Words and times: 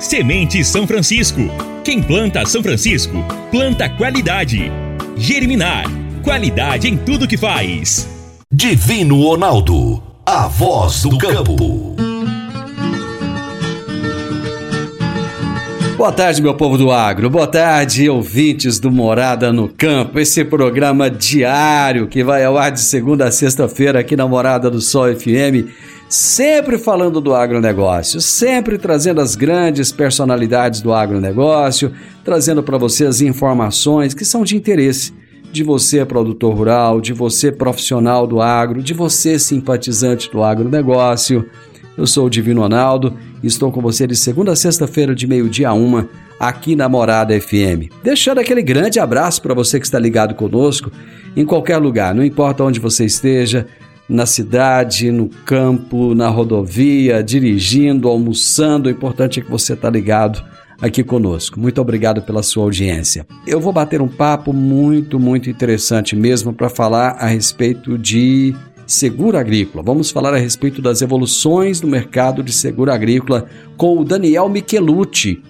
Semente 0.00 0.64
São 0.64 0.86
Francisco. 0.86 1.42
Quem 1.84 2.02
planta 2.02 2.46
São 2.46 2.62
Francisco, 2.62 3.22
planta 3.50 3.86
qualidade. 3.86 4.72
Germinar. 5.14 5.84
Qualidade 6.24 6.88
em 6.88 6.96
tudo 6.96 7.28
que 7.28 7.36
faz. 7.36 8.08
Divino 8.50 9.22
Ronaldo. 9.22 10.02
A 10.24 10.48
voz 10.48 11.02
do 11.02 11.18
campo. 11.18 12.09
Boa 16.00 16.12
tarde, 16.12 16.40
meu 16.40 16.54
povo 16.54 16.78
do 16.78 16.90
agro. 16.90 17.28
Boa 17.28 17.46
tarde, 17.46 18.08
ouvintes 18.08 18.80
do 18.80 18.90
Morada 18.90 19.52
no 19.52 19.68
Campo. 19.68 20.18
Esse 20.18 20.42
programa 20.42 21.10
diário 21.10 22.08
que 22.08 22.24
vai 22.24 22.42
ao 22.42 22.56
ar 22.56 22.72
de 22.72 22.80
segunda 22.80 23.26
a 23.26 23.30
sexta-feira 23.30 24.00
aqui 24.00 24.16
na 24.16 24.26
Morada 24.26 24.70
do 24.70 24.80
Sol 24.80 25.14
FM, 25.14 25.68
sempre 26.08 26.78
falando 26.78 27.20
do 27.20 27.34
agronegócio, 27.34 28.18
sempre 28.18 28.78
trazendo 28.78 29.20
as 29.20 29.36
grandes 29.36 29.92
personalidades 29.92 30.80
do 30.80 30.90
agronegócio, 30.90 31.92
trazendo 32.24 32.62
para 32.62 32.78
vocês 32.78 33.20
informações 33.20 34.14
que 34.14 34.24
são 34.24 34.42
de 34.42 34.56
interesse 34.56 35.12
de 35.52 35.62
você, 35.62 36.04
produtor 36.04 36.54
rural, 36.54 37.00
de 37.00 37.12
você, 37.12 37.50
profissional 37.50 38.26
do 38.26 38.40
agro, 38.40 38.82
de 38.82 38.94
você, 38.94 39.38
simpatizante 39.38 40.30
do 40.30 40.42
agronegócio. 40.42 41.44
Eu 41.96 42.06
sou 42.06 42.26
o 42.26 42.30
Divino 42.30 42.60
Ronaldo 42.60 43.16
e 43.42 43.46
estou 43.46 43.70
com 43.70 43.80
você 43.80 44.06
de 44.06 44.16
segunda 44.16 44.52
a 44.52 44.56
sexta-feira, 44.56 45.14
de 45.14 45.26
meio-dia 45.26 45.68
a 45.68 45.72
uma, 45.72 46.08
aqui 46.38 46.74
na 46.74 46.88
Morada 46.88 47.38
FM. 47.38 47.92
Deixando 48.02 48.38
aquele 48.38 48.62
grande 48.62 48.98
abraço 48.98 49.42
para 49.42 49.54
você 49.54 49.78
que 49.78 49.86
está 49.86 49.98
ligado 49.98 50.34
conosco 50.34 50.90
em 51.36 51.44
qualquer 51.44 51.78
lugar, 51.78 52.14
não 52.14 52.24
importa 52.24 52.64
onde 52.64 52.80
você 52.80 53.04
esteja, 53.04 53.66
na 54.08 54.26
cidade, 54.26 55.12
no 55.12 55.28
campo, 55.28 56.16
na 56.16 56.28
rodovia, 56.28 57.22
dirigindo, 57.22 58.08
almoçando. 58.08 58.88
O 58.88 58.92
importante 58.92 59.38
é 59.38 59.42
que 59.42 59.50
você 59.50 59.74
está 59.74 59.88
ligado 59.88 60.42
aqui 60.82 61.04
conosco. 61.04 61.60
Muito 61.60 61.80
obrigado 61.80 62.20
pela 62.22 62.42
sua 62.42 62.64
audiência. 62.64 63.24
Eu 63.46 63.60
vou 63.60 63.72
bater 63.72 64.02
um 64.02 64.08
papo 64.08 64.52
muito, 64.52 65.20
muito 65.20 65.48
interessante 65.48 66.16
mesmo 66.16 66.52
para 66.52 66.68
falar 66.68 67.10
a 67.20 67.26
respeito 67.26 67.96
de 67.96 68.54
seguro 68.90 69.38
agrícola. 69.38 69.84
Vamos 69.84 70.10
falar 70.10 70.34
a 70.34 70.36
respeito 70.36 70.82
das 70.82 71.00
evoluções 71.00 71.80
do 71.80 71.86
mercado 71.86 72.42
de 72.42 72.52
seguro 72.52 72.90
agrícola 72.90 73.46
com 73.76 73.96
o 73.96 74.04
Daniel 74.04 74.48
Michelucci. 74.48 75.40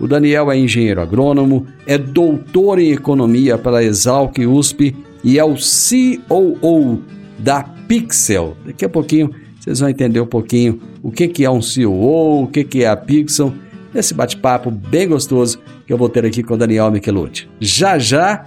O 0.00 0.08
Daniel 0.08 0.50
é 0.50 0.58
engenheiro 0.58 1.02
agrônomo, 1.02 1.66
é 1.86 1.98
doutor 1.98 2.78
em 2.78 2.92
economia 2.92 3.58
pela 3.58 3.84
Exalc 3.84 4.38
USP 4.38 4.96
e 5.22 5.38
é 5.38 5.44
o 5.44 5.54
COO 5.56 7.02
da 7.38 7.62
Pixel. 7.62 8.56
Daqui 8.64 8.86
a 8.86 8.88
pouquinho 8.88 9.30
vocês 9.60 9.80
vão 9.80 9.90
entender 9.90 10.20
um 10.20 10.26
pouquinho 10.26 10.80
o 11.02 11.10
que, 11.10 11.28
que 11.28 11.44
é 11.44 11.50
um 11.50 11.60
COO, 11.60 12.44
o 12.44 12.46
que, 12.46 12.64
que 12.64 12.82
é 12.82 12.88
a 12.88 12.96
Pixel, 12.96 13.52
esse 13.94 14.14
bate-papo 14.14 14.70
bem 14.70 15.06
gostoso 15.06 15.58
que 15.86 15.92
eu 15.92 15.98
vou 15.98 16.08
ter 16.08 16.24
aqui 16.24 16.42
com 16.42 16.54
o 16.54 16.56
Daniel 16.56 16.90
Michelucci. 16.90 17.46
Já 17.60 17.98
já 17.98 18.46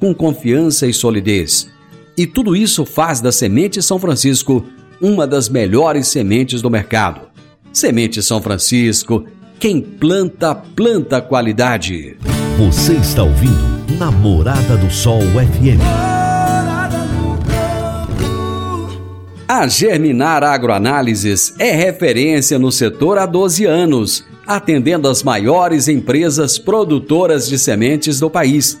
com 0.00 0.14
confiança 0.14 0.86
e 0.86 0.92
solidez. 0.92 1.70
E 2.16 2.26
tudo 2.26 2.56
isso 2.56 2.84
faz 2.84 3.20
da 3.20 3.30
Semente 3.30 3.82
São 3.82 3.98
Francisco 3.98 4.64
uma 5.00 5.26
das 5.26 5.48
melhores 5.48 6.08
sementes 6.08 6.60
do 6.60 6.70
mercado. 6.70 7.28
Semente 7.72 8.22
São 8.22 8.42
Francisco, 8.42 9.24
quem 9.58 9.80
planta, 9.80 10.54
planta 10.54 11.20
qualidade. 11.20 12.16
Você 12.58 12.94
está 12.94 13.22
ouvindo 13.22 13.70
Namorada 13.98 14.76
do 14.76 14.90
Sol 14.90 15.20
FM. 15.20 15.80
A 19.46 19.66
Germinar 19.66 20.44
Agroanálises 20.44 21.54
é 21.58 21.72
referência 21.72 22.58
no 22.58 22.70
setor 22.70 23.18
há 23.18 23.26
12 23.26 23.64
anos, 23.64 24.24
atendendo 24.46 25.08
as 25.08 25.22
maiores 25.22 25.88
empresas 25.88 26.56
produtoras 26.56 27.48
de 27.48 27.58
sementes 27.58 28.20
do 28.20 28.30
país. 28.30 28.80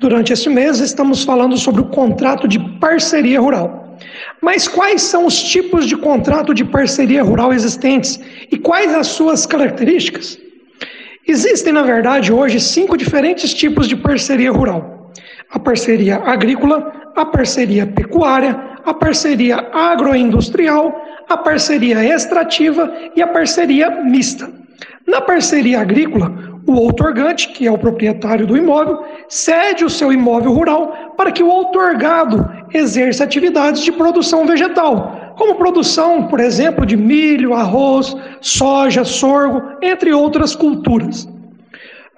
Durante 0.00 0.32
este 0.32 0.48
mês 0.48 0.80
estamos 0.80 1.22
falando 1.22 1.58
sobre 1.58 1.82
o 1.82 1.90
contrato 1.90 2.48
de 2.48 2.58
parceria 2.78 3.42
rural. 3.42 3.83
Mas 4.44 4.68
quais 4.68 5.00
são 5.00 5.24
os 5.24 5.42
tipos 5.42 5.86
de 5.86 5.96
contrato 5.96 6.52
de 6.52 6.66
parceria 6.66 7.22
rural 7.22 7.50
existentes 7.50 8.20
e 8.52 8.58
quais 8.58 8.94
as 8.94 9.06
suas 9.06 9.46
características? 9.46 10.38
Existem, 11.26 11.72
na 11.72 11.80
verdade, 11.80 12.30
hoje 12.30 12.60
cinco 12.60 12.94
diferentes 12.94 13.54
tipos 13.54 13.88
de 13.88 13.96
parceria 13.96 14.52
rural: 14.52 15.10
a 15.50 15.58
parceria 15.58 16.16
agrícola, 16.16 16.92
a 17.16 17.24
parceria 17.24 17.86
pecuária, 17.86 18.60
a 18.84 18.92
parceria 18.92 19.56
agroindustrial, 19.72 20.94
a 21.26 21.38
parceria 21.38 22.04
extrativa 22.04 22.92
e 23.16 23.22
a 23.22 23.26
parceria 23.26 23.88
mista. 24.02 24.52
Na 25.06 25.22
parceria 25.22 25.80
agrícola, 25.80 26.53
o 26.66 26.72
outorgante, 26.72 27.48
que 27.48 27.66
é 27.66 27.70
o 27.70 27.78
proprietário 27.78 28.46
do 28.46 28.56
imóvel, 28.56 29.04
cede 29.28 29.84
o 29.84 29.90
seu 29.90 30.12
imóvel 30.12 30.52
rural 30.52 31.14
para 31.16 31.30
que 31.30 31.42
o 31.42 31.48
outorgado 31.48 32.48
exerça 32.72 33.24
atividades 33.24 33.82
de 33.82 33.92
produção 33.92 34.46
vegetal, 34.46 35.34
como 35.36 35.56
produção, 35.56 36.26
por 36.26 36.40
exemplo, 36.40 36.86
de 36.86 36.96
milho, 36.96 37.54
arroz, 37.54 38.16
soja, 38.40 39.04
sorgo, 39.04 39.62
entre 39.82 40.12
outras 40.12 40.54
culturas. 40.54 41.28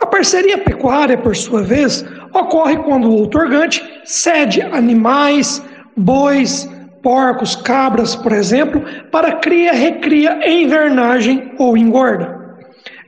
A 0.00 0.06
parceria 0.06 0.58
pecuária, 0.58 1.16
por 1.16 1.34
sua 1.34 1.62
vez, 1.62 2.04
ocorre 2.32 2.76
quando 2.78 3.08
o 3.08 3.14
outorgante 3.14 3.82
cede 4.04 4.60
animais, 4.60 5.62
bois, 5.96 6.68
porcos, 7.02 7.56
cabras, 7.56 8.14
por 8.14 8.32
exemplo, 8.32 8.82
para 9.10 9.36
cria, 9.36 9.72
recria, 9.72 10.38
invernagem 10.48 11.52
ou 11.58 11.76
engorda. 11.76 12.35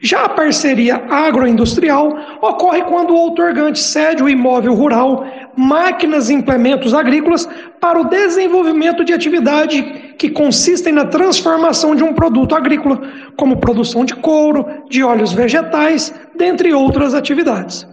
Já 0.00 0.24
a 0.24 0.28
parceria 0.28 1.02
agroindustrial 1.10 2.16
ocorre 2.40 2.82
quando 2.82 3.10
o 3.10 3.16
outorgante 3.16 3.80
cede 3.80 4.22
o 4.22 4.28
imóvel 4.28 4.72
rural, 4.74 5.26
máquinas 5.56 6.30
e 6.30 6.34
implementos 6.34 6.94
agrícolas 6.94 7.48
para 7.80 8.00
o 8.00 8.04
desenvolvimento 8.04 9.04
de 9.04 9.12
atividade 9.12 10.14
que 10.16 10.30
consistem 10.30 10.92
na 10.92 11.04
transformação 11.04 11.96
de 11.96 12.04
um 12.04 12.14
produto 12.14 12.54
agrícola, 12.54 13.00
como 13.36 13.56
produção 13.56 14.04
de 14.04 14.14
couro, 14.14 14.66
de 14.88 15.02
óleos 15.02 15.32
vegetais, 15.32 16.14
dentre 16.36 16.72
outras 16.72 17.12
atividades. 17.12 17.86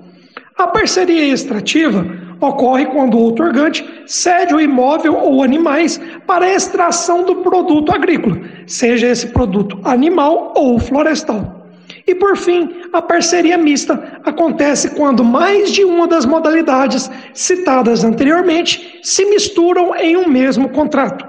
A 0.58 0.68
parceria 0.68 1.34
extrativa 1.34 2.06
ocorre 2.40 2.86
quando 2.86 3.18
o 3.18 3.22
outorgante 3.22 3.84
cede 4.06 4.54
o 4.54 4.62
imóvel 4.62 5.16
ou 5.16 5.42
animais 5.42 6.00
para 6.28 6.46
a 6.46 6.54
extração 6.54 7.24
do 7.24 7.38
produto 7.38 7.92
agrícola, 7.92 8.40
seja 8.68 9.08
esse 9.08 9.28
produto 9.28 9.80
animal 9.84 10.54
ou 10.56 10.78
florestal. 10.80 11.65
E 12.08 12.14
por 12.14 12.38
fim, 12.38 12.82
a 12.94 13.02
parceria 13.02 13.58
mista 13.58 14.20
acontece 14.24 14.92
quando 14.92 15.24
mais 15.24 15.72
de 15.72 15.84
uma 15.84 16.08
das 16.08 16.26
modalidades 16.26 17.10
citadas 17.34 18.04
anteriormente 18.04 19.00
se 19.02 19.26
misturam 19.26 19.96
em 19.96 20.16
um 20.16 20.28
mesmo 20.28 20.70
contrato. 20.70 21.26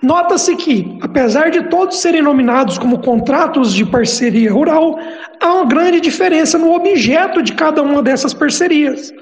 Nota-se 0.00 0.54
que, 0.54 0.96
apesar 1.00 1.50
de 1.50 1.64
todos 1.64 1.98
serem 1.98 2.22
nominados 2.22 2.78
como 2.78 3.00
contratos 3.00 3.74
de 3.74 3.84
parceria 3.84 4.52
rural, 4.52 4.98
há 5.40 5.54
uma 5.54 5.64
grande 5.64 6.00
diferença 6.00 6.56
no 6.56 6.72
objeto 6.72 7.42
de 7.42 7.54
cada 7.54 7.82
uma 7.82 8.02
dessas 8.02 8.32
parcerias. 8.32 9.12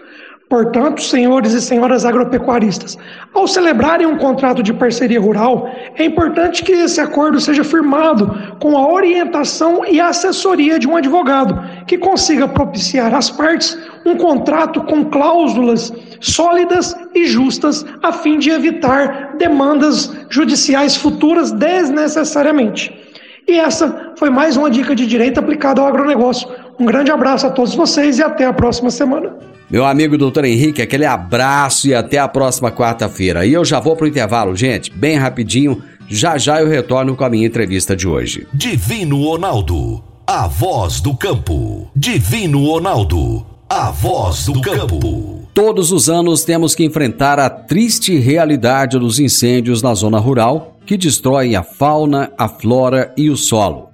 Portanto, 0.55 1.03
senhores 1.03 1.53
e 1.53 1.61
senhoras 1.61 2.05
agropecuaristas, 2.05 2.97
ao 3.35 3.49
celebrarem 3.49 4.07
um 4.07 4.17
contrato 4.17 4.63
de 4.63 4.73
parceria 4.73 5.21
rural, 5.21 5.69
é 5.97 6.05
importante 6.05 6.63
que 6.63 6.71
esse 6.71 7.01
acordo 7.01 7.41
seja 7.41 7.65
firmado 7.65 8.57
com 8.61 8.79
a 8.79 8.87
orientação 8.87 9.85
e 9.85 10.01
assessoria 10.01 10.79
de 10.79 10.87
um 10.87 10.97
advogado, 10.97 11.61
que 11.89 11.99
consiga 11.99 12.47
propiciar 12.47 13.13
às 13.13 13.33
partes 13.33 13.77
um 14.07 14.15
contrato 14.15 14.81
com 14.83 15.07
cláusulas 15.07 15.93
sólidas 16.21 16.97
e 17.13 17.27
justas, 17.27 17.85
a 18.01 18.13
fim 18.13 18.39
de 18.39 18.51
evitar 18.51 19.35
demandas 19.37 20.09
judiciais 20.31 20.95
futuras 20.95 21.51
desnecessariamente. 21.51 22.97
E 23.49 23.59
essa 23.59 24.15
foi 24.17 24.31
mais 24.31 24.57
uma 24.57 24.71
dica 24.71 24.95
de 24.95 25.05
direito 25.05 25.39
aplicada 25.39 25.81
ao 25.81 25.89
agronegócio. 25.89 26.49
Um 26.79 26.87
grande 26.87 27.11
abraço 27.11 27.47
a 27.47 27.51
todos 27.51 27.75
vocês 27.75 28.19
e 28.19 28.23
até 28.23 28.47
a 28.47 28.53
próxima 28.53 28.91
semana. 28.91 29.33
Meu 29.71 29.85
amigo 29.85 30.19
doutor 30.19 30.45
Henrique, 30.45 30.83
aquele 30.83 31.07
abraço 31.07 31.89
e 31.89 31.95
até 31.95 32.19
a 32.19 32.29
próxima 32.29 32.71
quarta-feira. 32.71 33.47
E 33.47 33.53
eu 33.53 33.65
já 33.65 33.81
vou 33.81 33.97
pro 33.97 34.07
intervalo, 34.07 34.55
gente, 34.55 34.91
bem 34.91 35.17
rapidinho. 35.17 35.83
Já 36.07 36.37
já 36.37 36.61
eu 36.61 36.69
retorno 36.69 37.17
com 37.17 37.25
a 37.25 37.31
minha 37.31 37.47
entrevista 37.47 37.97
de 37.97 38.07
hoje. 38.07 38.47
Divino 38.53 39.23
Ronaldo, 39.23 40.05
a 40.27 40.47
voz 40.47 41.01
do 41.01 41.17
campo. 41.17 41.91
Divino 41.97 42.67
Ronaldo, 42.67 43.47
a 43.69 43.91
voz 43.91 44.45
do 44.47 44.61
campo. 44.61 45.49
Todos 45.55 45.93
os 45.93 46.11
anos 46.11 46.45
temos 46.45 46.75
que 46.75 46.85
enfrentar 46.85 47.39
a 47.39 47.49
triste 47.49 48.19
realidade 48.19 48.99
dos 48.99 49.19
incêndios 49.19 49.83
na 49.83 49.95
zona 49.95 50.19
rural 50.19 50.77
que 50.85 50.97
destroem 50.97 51.57
a 51.57 51.63
fauna, 51.63 52.31
a 52.37 52.49
flora 52.49 53.13
e 53.17 53.31
o 53.31 53.37
solo. 53.37 53.94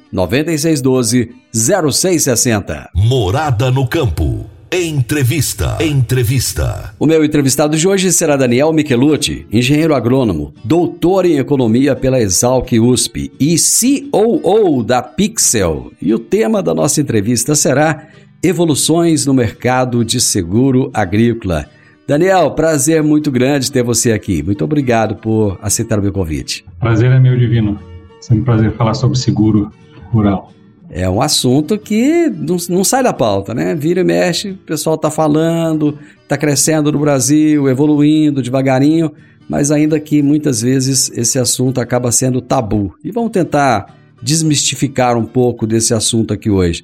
9612 0.11 1.31
0660. 1.53 2.89
Morada 2.93 3.71
no 3.71 3.87
campo. 3.87 4.45
Entrevista. 4.73 5.77
Entrevista. 5.81 6.93
O 6.97 7.05
meu 7.05 7.25
entrevistado 7.25 7.75
de 7.75 7.85
hoje 7.85 8.09
será 8.11 8.37
Daniel 8.37 8.71
Michelucci, 8.71 9.45
engenheiro 9.51 9.93
agrônomo, 9.93 10.53
doutor 10.63 11.25
em 11.25 11.37
economia 11.37 11.93
pela 11.93 12.21
Exalc 12.21 12.71
USP 12.79 13.31
e 13.37 13.55
COO 13.57 14.81
da 14.81 15.01
Pixel. 15.01 15.91
E 16.01 16.13
o 16.13 16.19
tema 16.19 16.63
da 16.63 16.73
nossa 16.73 17.01
entrevista 17.01 17.53
será 17.53 18.07
Evoluções 18.41 19.25
no 19.25 19.33
mercado 19.33 20.03
de 20.03 20.19
seguro 20.19 20.89
agrícola. 20.93 21.67
Daniel, 22.07 22.51
prazer 22.51 23.03
muito 23.03 23.29
grande 23.29 23.71
ter 23.71 23.83
você 23.83 24.11
aqui. 24.11 24.41
Muito 24.41 24.63
obrigado 24.63 25.15
por 25.15 25.59
aceitar 25.61 25.99
o 25.99 26.01
meu 26.01 26.11
convite. 26.11 26.65
Prazer 26.79 27.11
é 27.11 27.19
meu 27.19 27.37
divino. 27.37 27.77
Sempre 28.19 28.41
um 28.41 28.45
prazer 28.45 28.71
falar 28.77 28.93
sobre 28.93 29.17
seguro 29.17 29.71
rural. 30.11 30.51
É 30.89 31.09
um 31.09 31.21
assunto 31.21 31.77
que 31.77 32.29
não, 32.29 32.57
não, 32.69 32.83
sai 32.83 33.01
da 33.01 33.13
pauta, 33.13 33.53
né? 33.53 33.73
Vira 33.73 34.01
e 34.01 34.03
mexe, 34.03 34.51
o 34.51 34.57
pessoal 34.57 34.95
está 34.95 35.09
falando, 35.09 35.97
está 36.21 36.37
crescendo 36.37 36.91
no 36.91 36.99
Brasil, 36.99 37.69
evoluindo 37.69 38.41
devagarinho, 38.41 39.11
mas 39.47 39.71
ainda 39.71 39.99
que 40.01 40.21
muitas 40.21 40.61
vezes 40.61 41.09
esse 41.15 41.39
assunto 41.39 41.79
acaba 41.79 42.11
sendo 42.11 42.41
tabu. 42.41 42.93
E 43.01 43.09
vamos 43.09 43.31
tentar 43.31 43.95
desmistificar 44.21 45.17
um 45.17 45.25
pouco 45.25 45.65
desse 45.65 45.93
assunto 45.93 46.33
aqui 46.33 46.49
hoje. 46.49 46.83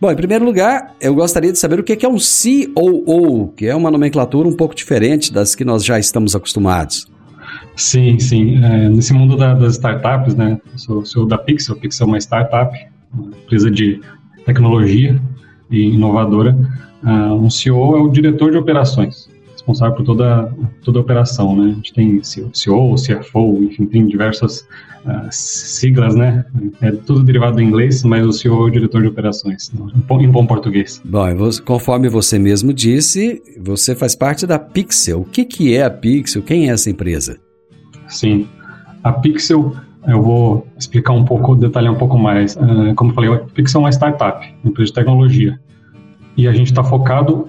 Bom, 0.00 0.10
em 0.10 0.16
primeiro 0.16 0.44
lugar, 0.44 0.94
eu 1.00 1.12
gostaria 1.12 1.50
de 1.50 1.58
saber 1.58 1.80
o 1.80 1.82
que 1.82 2.06
é 2.06 2.08
um 2.08 2.16
COO, 2.16 3.48
que 3.56 3.66
é 3.66 3.74
uma 3.74 3.90
nomenclatura 3.90 4.48
um 4.48 4.52
pouco 4.52 4.74
diferente 4.74 5.32
das 5.32 5.56
que 5.56 5.64
nós 5.64 5.84
já 5.84 5.98
estamos 5.98 6.36
acostumados. 6.36 7.06
Sim, 7.76 8.18
sim. 8.18 8.62
É, 8.64 8.88
nesse 8.88 9.12
mundo 9.12 9.36
da, 9.36 9.54
das 9.54 9.74
startups, 9.74 10.34
né? 10.34 10.60
Sou, 10.76 11.04
sou 11.04 11.26
da 11.26 11.38
Pixel. 11.38 11.76
Pixel 11.76 12.06
é 12.06 12.08
uma 12.08 12.18
startup, 12.18 12.76
uma 13.12 13.28
empresa 13.28 13.70
de 13.70 14.00
tecnologia 14.44 15.20
e 15.70 15.90
inovadora. 15.90 16.56
Uh, 17.02 17.34
um 17.34 17.50
CEO 17.50 17.96
é 17.96 18.00
o 18.00 18.08
diretor 18.08 18.50
de 18.50 18.56
operações, 18.56 19.28
responsável 19.52 19.94
por 19.94 20.04
toda, 20.04 20.52
toda 20.82 20.98
a 20.98 21.02
operação, 21.02 21.56
né? 21.56 21.70
A 21.70 21.74
gente 21.74 21.92
tem 21.92 22.20
CEO, 22.22 22.96
CFO, 22.96 23.62
enfim, 23.62 23.86
tem 23.86 24.06
diversas 24.06 24.66
uh, 25.04 25.28
siglas, 25.30 26.16
né? 26.16 26.44
É 26.80 26.90
tudo 26.90 27.22
derivado 27.22 27.56
do 27.56 27.62
inglês, 27.62 28.02
mas 28.02 28.26
o 28.26 28.32
CEO 28.32 28.66
é 28.66 28.68
o 28.68 28.70
diretor 28.70 29.02
de 29.02 29.08
operações, 29.08 29.70
em 29.72 30.28
bom 30.28 30.46
português. 30.46 31.00
Bom, 31.04 31.26
conforme 31.64 32.08
você 32.08 32.38
mesmo 32.38 32.72
disse, 32.72 33.40
você 33.60 33.94
faz 33.94 34.16
parte 34.16 34.46
da 34.46 34.58
Pixel. 34.58 35.20
O 35.20 35.24
que, 35.24 35.44
que 35.44 35.76
é 35.76 35.84
a 35.84 35.90
Pixel? 35.90 36.42
Quem 36.42 36.68
é 36.68 36.72
essa 36.72 36.90
empresa? 36.90 37.38
Sim. 38.08 38.48
A 39.04 39.12
Pixel, 39.12 39.74
eu 40.06 40.22
vou 40.22 40.66
explicar 40.76 41.12
um 41.12 41.24
pouco, 41.24 41.54
detalhar 41.54 41.92
um 41.92 41.96
pouco 41.96 42.18
mais. 42.18 42.56
Uh, 42.56 42.94
como 42.96 43.10
eu 43.10 43.14
falei, 43.14 43.32
a 43.32 43.38
Pixel 43.38 43.80
é 43.80 43.84
uma 43.84 43.90
startup, 43.90 44.54
empresa 44.64 44.88
de 44.88 44.94
tecnologia. 44.94 45.60
E 46.36 46.48
a 46.48 46.52
gente 46.52 46.68
está 46.68 46.82
focado 46.82 47.48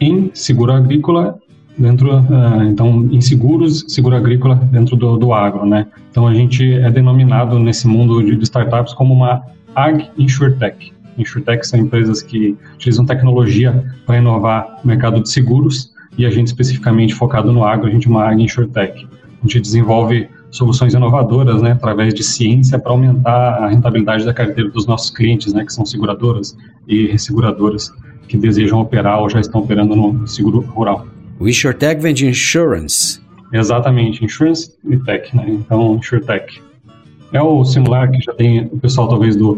em 0.00 0.30
seguro 0.32 0.72
agrícola 0.72 1.38
dentro, 1.76 2.18
uh, 2.18 2.62
então, 2.64 3.08
em 3.10 3.20
seguros, 3.20 3.84
seguro 3.88 4.16
agrícola 4.16 4.56
dentro 4.56 4.96
do, 4.96 5.16
do 5.16 5.32
agro, 5.32 5.66
né? 5.66 5.86
Então, 6.10 6.26
a 6.26 6.34
gente 6.34 6.72
é 6.74 6.90
denominado 6.90 7.58
nesse 7.58 7.86
mundo 7.86 8.22
de, 8.22 8.36
de 8.36 8.44
startups 8.44 8.94
como 8.94 9.14
uma 9.14 9.42
Ag 9.74 10.08
InsurTech. 10.18 10.92
InsurTech 11.18 11.66
são 11.66 11.78
empresas 11.78 12.22
que 12.22 12.56
utilizam 12.74 13.04
tecnologia 13.04 13.84
para 14.06 14.18
inovar 14.18 14.80
o 14.82 14.86
mercado 14.86 15.22
de 15.22 15.30
seguros 15.30 15.92
e 16.16 16.26
a 16.26 16.30
gente 16.30 16.48
especificamente 16.48 17.14
focado 17.14 17.52
no 17.52 17.64
agro, 17.64 17.86
a 17.86 17.90
gente 17.90 18.06
é 18.06 18.10
uma 18.10 18.28
Ag 18.28 18.42
InsurTech. 18.42 19.06
A 19.42 19.46
gente 19.46 19.60
desenvolve 19.60 20.28
soluções 20.50 20.92
inovadoras, 20.94 21.62
né, 21.62 21.72
através 21.72 22.12
de 22.12 22.22
ciência 22.22 22.78
para 22.78 22.92
aumentar 22.92 23.64
a 23.64 23.68
rentabilidade 23.68 24.24
da 24.24 24.34
carteira 24.34 24.68
dos 24.70 24.86
nossos 24.86 25.10
clientes, 25.10 25.52
né, 25.52 25.64
que 25.64 25.72
são 25.72 25.86
seguradoras 25.86 26.56
e 26.86 27.06
resseguradoras 27.06 27.92
que 28.28 28.36
desejam 28.36 28.80
operar 28.80 29.20
ou 29.20 29.30
já 29.30 29.40
estão 29.40 29.60
operando 29.60 29.96
no 29.96 30.26
seguro 30.26 30.60
rural. 30.60 31.06
O 31.38 31.48
InsurTech 31.48 32.00
vem 32.00 32.14
de 32.14 32.26
insurance. 32.26 33.20
Exatamente, 33.52 34.24
insurance 34.24 34.72
e 34.84 34.96
tech, 34.98 35.34
né? 35.34 35.46
Então, 35.48 35.96
InsurTech. 35.96 36.62
É 37.32 37.42
o 37.42 37.64
Simular 37.64 38.10
que 38.10 38.20
já 38.20 38.32
tem 38.32 38.66
o 38.66 38.78
pessoal 38.78 39.08
talvez 39.08 39.34
do 39.34 39.52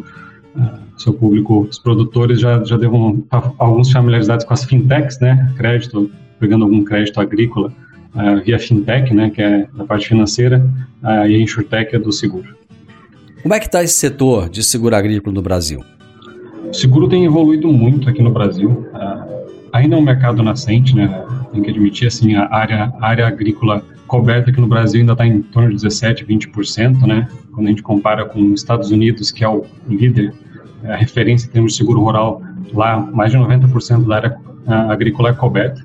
uh, 0.57 0.79
seu 0.97 1.13
público, 1.13 1.67
os 1.69 1.79
produtores 1.79 2.41
já, 2.41 2.63
já 2.65 2.77
devam 2.77 3.23
alguns 3.59 3.91
familiarizados 3.91 4.45
com 4.45 4.55
as 4.55 4.65
fintechs, 4.65 5.19
né? 5.21 5.53
Crédito, 5.57 6.11
pegando 6.39 6.65
algum 6.65 6.83
crédito 6.83 7.21
agrícola 7.21 7.73
uh, 8.15 8.43
via 8.45 8.59
fintech, 8.59 9.13
né? 9.15 9.31
Que 9.31 9.43
é 9.43 9.67
da 9.75 9.85
parte 9.85 10.09
financeira, 10.09 10.65
uh, 11.03 11.27
e 11.27 11.37
a 11.37 11.39
insurtech 11.39 11.95
é 11.95 11.99
do 11.99 12.13
seguro. 12.13 12.49
Como 13.43 13.55
é 13.55 13.59
que 13.59 13.67
está 13.67 13.83
esse 13.83 13.97
setor 13.97 14.49
de 14.49 14.63
seguro 14.63 14.95
agrícola 14.95 15.35
no 15.35 15.43
Brasil? 15.43 15.85
O 16.65 16.75
seguro 16.75 17.09
tem 17.09 17.25
evoluído 17.25 17.73
muito 17.73 18.09
aqui 18.09 18.23
no 18.23 18.31
Brasil. 18.31 18.87
Ainda 19.73 19.97
é 19.97 19.99
um 19.99 20.03
mercado 20.03 20.43
nascente, 20.43 20.95
né? 20.95 21.25
Tem 21.51 21.63
que 21.63 21.71
admitir, 21.71 22.07
assim, 22.07 22.35
a 22.35 22.47
área, 22.55 22.93
a 23.01 23.07
área 23.07 23.27
agrícola 23.27 23.83
coberta 24.07 24.51
aqui 24.51 24.61
no 24.61 24.67
Brasil 24.67 25.01
ainda 25.01 25.13
está 25.13 25.27
em 25.27 25.41
torno 25.41 25.71
de 25.71 25.77
17, 25.77 26.25
20%, 26.27 27.07
né? 27.07 27.27
Quando 27.53 27.67
a 27.67 27.71
gente 27.71 27.83
compara 27.83 28.27
com 28.27 28.41
os 28.53 28.61
Estados 28.61 28.91
Unidos, 28.91 29.31
que 29.31 29.43
é 29.43 29.49
o 29.49 29.65
líder, 29.89 30.35
é 30.85 30.93
a 30.93 30.97
referência 30.97 31.49
em 31.49 31.51
termos 31.51 31.73
de 31.73 31.79
seguro 31.79 32.01
rural, 32.01 32.43
lá 32.75 33.01
mais 33.01 33.33
de 33.33 33.39
90% 33.39 34.07
da 34.07 34.17
área 34.17 34.39
agrícola 34.91 35.31
é 35.31 35.33
coberta. 35.33 35.83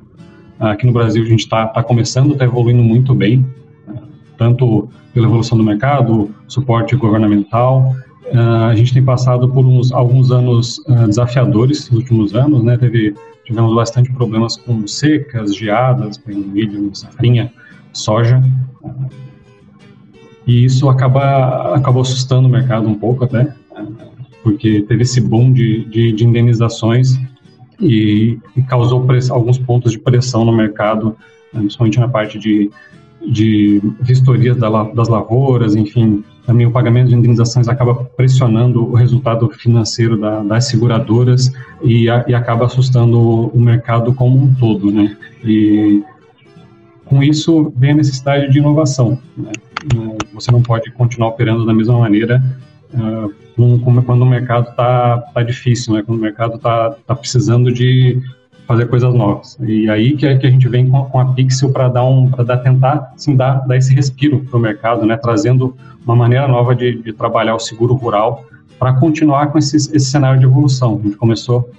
Aqui 0.59 0.85
no 0.85 0.93
Brasil 0.93 1.23
a 1.23 1.27
gente 1.27 1.41
está 1.41 1.67
tá 1.67 1.83
começando, 1.83 2.33
está 2.33 2.45
evoluindo 2.45 2.83
muito 2.83 3.13
bem, 3.13 3.45
tanto 4.37 4.89
pela 5.13 5.27
evolução 5.27 5.57
do 5.57 5.63
mercado, 5.63 6.31
suporte 6.47 6.95
governamental. 6.95 7.95
a 8.69 8.75
gente 8.75 8.93
tem 8.93 9.03
passado 9.03 9.49
por 9.49 9.65
uns, 9.65 9.91
alguns 9.91 10.31
anos 10.31 10.81
desafiadores 11.05 11.89
nos 11.89 11.99
últimos 11.99 12.35
anos, 12.35 12.63
né? 12.63 12.77
Teve 12.77 13.13
tivemos 13.47 13.73
bastante 13.73 14.11
problemas 14.11 14.57
com 14.57 14.85
secas, 14.85 15.55
geadas, 15.55 16.21
milho, 16.27 16.93
safrinha, 16.93 17.51
soja. 17.93 18.43
E 20.45 20.65
isso 20.65 20.89
acaba, 20.89 21.73
acabou 21.73 22.01
assustando 22.01 22.47
o 22.47 22.51
mercado 22.51 22.87
um 22.87 22.95
pouco 22.95 23.23
até, 23.23 23.53
porque 24.43 24.81
teve 24.81 25.03
esse 25.03 25.21
boom 25.21 25.53
de, 25.53 25.85
de, 25.85 26.11
de 26.11 26.25
indenizações 26.25 27.17
e, 27.79 28.39
e 28.55 28.61
causou 28.63 29.05
press, 29.05 29.29
alguns 29.29 29.57
pontos 29.57 29.91
de 29.91 29.99
pressão 29.99 30.43
no 30.43 30.51
mercado, 30.51 31.15
principalmente 31.51 31.99
na 31.99 32.07
parte 32.07 32.39
de, 32.39 32.69
de 33.25 33.81
vistoria 34.01 34.55
da, 34.55 34.83
das 34.83 35.07
lavouras, 35.07 35.75
enfim, 35.75 36.23
também 36.45 36.65
o 36.65 36.71
pagamento 36.71 37.09
de 37.09 37.15
indenizações 37.15 37.67
acaba 37.67 37.93
pressionando 37.95 38.85
o 38.85 38.93
resultado 38.93 39.49
financeiro 39.49 40.17
da, 40.17 40.41
das 40.43 40.65
seguradoras 40.65 41.51
e, 41.83 42.09
a, 42.09 42.23
e, 42.27 42.33
acaba 42.33 42.65
assustando 42.65 43.19
o 43.19 43.59
mercado 43.59 44.13
como 44.13 44.37
um 44.37 44.53
todo, 44.55 44.89
né? 44.89 45.17
E 45.43 46.01
com 47.03 47.21
isso 47.21 47.73
vem 47.75 47.91
a 47.91 47.95
necessidade 47.95 48.49
de 48.49 48.59
inovação. 48.59 49.19
Né? 49.35 49.51
Você 50.33 50.51
não 50.51 50.61
pode 50.61 50.89
continuar 50.91 51.29
operando 51.29 51.65
da 51.65 51.73
mesma 51.73 51.99
maneira 51.99 52.41
uh, 52.93 53.33
quando 54.05 54.21
o 54.21 54.25
mercado 54.25 54.69
está 54.69 55.17
tá 55.17 55.43
difícil, 55.43 55.93
né? 55.93 56.03
quando 56.05 56.19
o 56.19 56.21
mercado 56.21 56.55
está 56.55 56.91
tá 57.05 57.15
precisando 57.15 57.71
de 57.71 58.21
fazer 58.67 58.87
coisas 58.87 59.13
novas. 59.13 59.57
E 59.61 59.89
aí 59.89 60.15
que, 60.15 60.37
que 60.37 60.47
a 60.47 60.49
gente 60.49 60.67
vem 60.67 60.89
com, 60.89 61.03
com 61.05 61.19
a 61.19 61.25
Pixel 61.33 61.71
para 61.71 61.87
dar 61.87 62.03
um, 62.03 62.29
para 62.29 62.43
dar 62.43 62.57
tentar, 62.57 63.13
dar, 63.35 63.67
dar 63.67 63.77
esse 63.77 63.93
respiro 63.93 64.39
para 64.39 64.57
o 64.57 64.59
mercado, 64.59 65.05
né? 65.05 65.17
Trazendo 65.17 65.75
uma 66.05 66.15
maneira 66.15 66.47
nova 66.47 66.75
de, 66.75 67.01
de 67.01 67.13
trabalhar 67.13 67.55
o 67.55 67.59
seguro 67.59 67.93
rural 67.95 68.45
para 68.77 68.93
continuar 68.93 69.47
com 69.47 69.57
esse, 69.57 69.75
esse 69.75 70.11
cenário 70.11 70.39
de 70.39 70.45
evolução. 70.45 70.99
A 71.01 71.07
gente 71.07 71.17
começou 71.17 71.71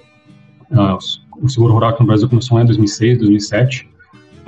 uh, 0.71 0.97
o 1.41 1.47
seguro 1.47 1.73
rural 1.73 1.91
aqui 1.91 2.01
no 2.01 2.07
Brasil 2.07 2.27
começou 2.27 2.59
em 2.59 2.65
2006, 2.65 3.19
2007 3.19 3.89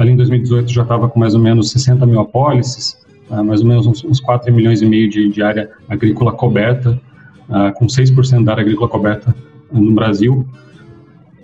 Ali 0.01 0.13
em 0.13 0.15
2018 0.15 0.71
já 0.71 0.81
estava 0.81 1.07
com 1.07 1.19
mais 1.19 1.35
ou 1.35 1.39
menos 1.39 1.69
60 1.69 2.07
mil 2.07 2.19
apólices, 2.19 2.97
uh, 3.29 3.43
mais 3.43 3.61
ou 3.61 3.67
menos 3.67 3.85
uns, 3.85 4.03
uns 4.03 4.19
4 4.19 4.51
milhões 4.51 4.81
e 4.81 4.85
meio 4.88 5.07
de, 5.07 5.29
de 5.29 5.43
área 5.43 5.69
agrícola 5.88 6.31
coberta, 6.31 7.00
uh, 7.51 7.74
com 7.75 7.86
6% 7.86 8.43
da 8.43 8.53
área 8.53 8.62
agrícola 8.62 8.89
coberta 8.89 9.36
no 9.72 9.91
Brasil. 9.91 10.46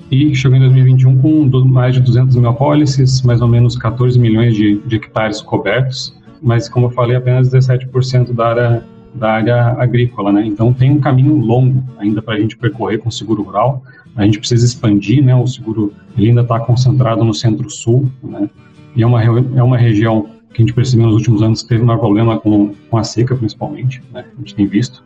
E 0.10 0.34
chegou 0.34 0.58
em 0.58 0.62
2021 0.62 1.22
com 1.22 1.66
mais 1.66 1.94
de 1.94 2.02
200 2.02 2.36
mil 2.38 2.50
apólices, 2.50 3.22
mais 3.22 3.42
ou 3.42 3.48
menos 3.48 3.78
14 3.78 4.18
milhões 4.18 4.56
de, 4.56 4.78
de 4.80 4.96
hectares 4.96 5.42
cobertos, 5.42 6.16
mas 6.42 6.70
como 6.70 6.86
eu 6.86 6.92
falei, 6.92 7.18
apenas 7.18 7.52
17% 7.52 8.34
da 8.34 8.48
área, 8.48 8.84
da 9.14 9.32
área 9.32 9.66
agrícola, 9.78 10.32
né? 10.32 10.46
Então 10.46 10.72
tem 10.72 10.92
um 10.92 11.00
caminho 11.00 11.36
longo 11.36 11.84
ainda 11.98 12.22
para 12.22 12.36
a 12.36 12.40
gente 12.40 12.58
percorrer 12.58 13.00
com 13.00 13.10
o 13.10 13.12
seguro 13.12 13.44
rural 13.44 13.84
a 14.18 14.26
gente 14.26 14.40
precisa 14.40 14.66
expandir, 14.66 15.24
né? 15.24 15.36
O 15.36 15.46
seguro 15.46 15.94
ele 16.18 16.30
ainda 16.30 16.42
está 16.42 16.60
concentrado 16.60 17.24
no 17.24 17.34
centro-sul, 17.34 18.12
né? 18.24 18.50
E 18.96 19.04
é 19.04 19.06
uma, 19.06 19.24
é 19.24 19.64
uma 19.64 19.78
região 19.78 20.28
que 20.52 20.64
a 20.64 20.66
gente 20.66 20.74
percebeu 20.74 21.06
nos 21.06 21.16
últimos 21.16 21.44
anos 21.44 21.62
teve 21.62 21.84
um 21.84 21.98
problema 21.98 22.40
com, 22.40 22.74
com 22.90 22.98
a 22.98 23.04
seca, 23.04 23.36
principalmente, 23.36 24.02
né? 24.12 24.26
A 24.36 24.40
gente 24.40 24.56
tem 24.56 24.66
visto. 24.66 25.04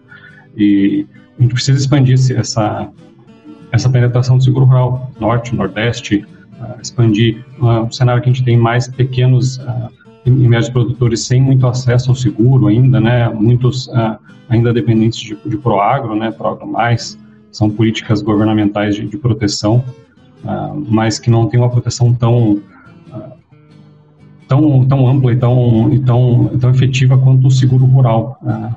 E 0.55 1.05
a 1.37 1.41
gente 1.41 1.53
precisa 1.53 1.77
expandir 1.77 2.17
essa, 2.37 2.89
essa 3.71 3.89
penetração 3.89 4.37
do 4.37 4.43
seguro 4.43 4.65
rural, 4.65 5.11
norte, 5.19 5.55
nordeste, 5.55 6.25
uh, 6.59 6.81
expandir 6.81 7.43
uh, 7.59 7.83
um 7.83 7.91
cenário 7.91 8.21
que 8.21 8.29
a 8.29 8.33
gente 8.33 8.43
tem 8.43 8.57
mais 8.57 8.87
pequenos 8.87 9.57
uh, 9.57 9.89
e 10.25 10.29
médios 10.29 10.69
produtores 10.69 11.25
sem 11.25 11.41
muito 11.41 11.65
acesso 11.65 12.11
ao 12.11 12.15
seguro 12.15 12.67
ainda, 12.67 12.99
né? 12.99 13.29
Muitos 13.29 13.87
uh, 13.87 14.17
ainda 14.49 14.73
dependentes 14.73 15.19
de, 15.19 15.35
de 15.45 15.57
Proagro, 15.57 16.15
né? 16.15 16.31
Proagro 16.31 16.67
mais, 16.67 17.17
são 17.51 17.69
políticas 17.69 18.21
governamentais 18.21 18.95
de, 18.95 19.07
de 19.07 19.17
proteção, 19.17 19.83
mas 20.87 21.19
que 21.19 21.29
não 21.29 21.47
tem 21.47 21.59
uma 21.59 21.69
proteção 21.69 22.13
tão 22.13 22.61
tão, 24.51 24.85
tão 24.85 25.07
ampla 25.07 25.31
e 25.31 25.37
tão, 25.37 25.93
e 25.93 25.99
tão, 25.99 26.51
tão 26.59 26.69
efetiva 26.71 27.17
quanto 27.17 27.47
o 27.47 27.51
seguro 27.51 27.85
rural 27.85 28.37
uh, 28.41 28.75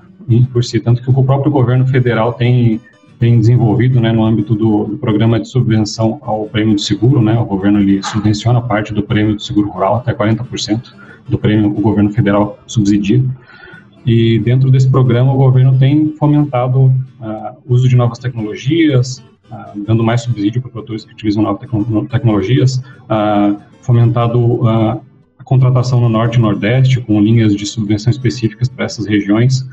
por 0.52 0.64
si, 0.64 0.80
tanto 0.80 1.02
que 1.02 1.10
o 1.10 1.24
próprio 1.24 1.50
governo 1.50 1.86
federal 1.86 2.32
tem 2.32 2.80
tem 3.16 3.38
desenvolvido, 3.38 4.00
né, 4.00 4.12
no 4.12 4.24
âmbito 4.24 4.56
do, 4.56 4.84
do, 4.84 4.98
programa 4.98 5.38
de 5.38 5.48
subvenção 5.48 6.18
ao 6.20 6.46
prêmio 6.46 6.74
de 6.74 6.82
seguro, 6.82 7.22
né, 7.22 7.38
o 7.38 7.44
governo 7.44 7.78
ele 7.78 8.02
subvenciona 8.02 8.60
parte 8.60 8.92
do 8.92 9.04
prêmio 9.04 9.36
de 9.36 9.42
seguro 9.42 9.70
rural, 9.70 9.96
até 9.96 10.12
40% 10.12 10.92
do 11.28 11.38
prêmio 11.38 11.70
o 11.70 11.80
governo 11.80 12.10
federal 12.10 12.58
subsidia, 12.66 13.24
e 14.04 14.38
dentro 14.38 14.70
desse 14.70 14.88
programa, 14.88 15.32
o 15.32 15.36
governo 15.36 15.78
tem 15.78 16.12
fomentado 16.18 16.78
o 16.78 16.86
uh, 16.88 17.56
uso 17.66 17.88
de 17.88 17.96
novas 17.96 18.18
tecnologias, 18.18 19.24
uh, 19.50 19.82
dando 19.86 20.04
mais 20.04 20.22
subsídio 20.22 20.60
para 20.60 20.70
produtores 20.70 21.04
que 21.04 21.12
utilizam 21.12 21.42
novas 21.42 21.66
tecnologias, 22.10 22.76
uh, 22.76 23.58
fomentado 23.80 24.68
a 24.68 25.44
contratação 25.44 26.00
no 26.00 26.08
Norte 26.08 26.38
e 26.38 26.40
Nordeste, 26.40 27.00
com 27.00 27.20
linhas 27.20 27.56
de 27.56 27.64
subvenção 27.64 28.10
específicas 28.10 28.68
para 28.68 28.84
essas 28.84 29.06
regiões, 29.06 29.66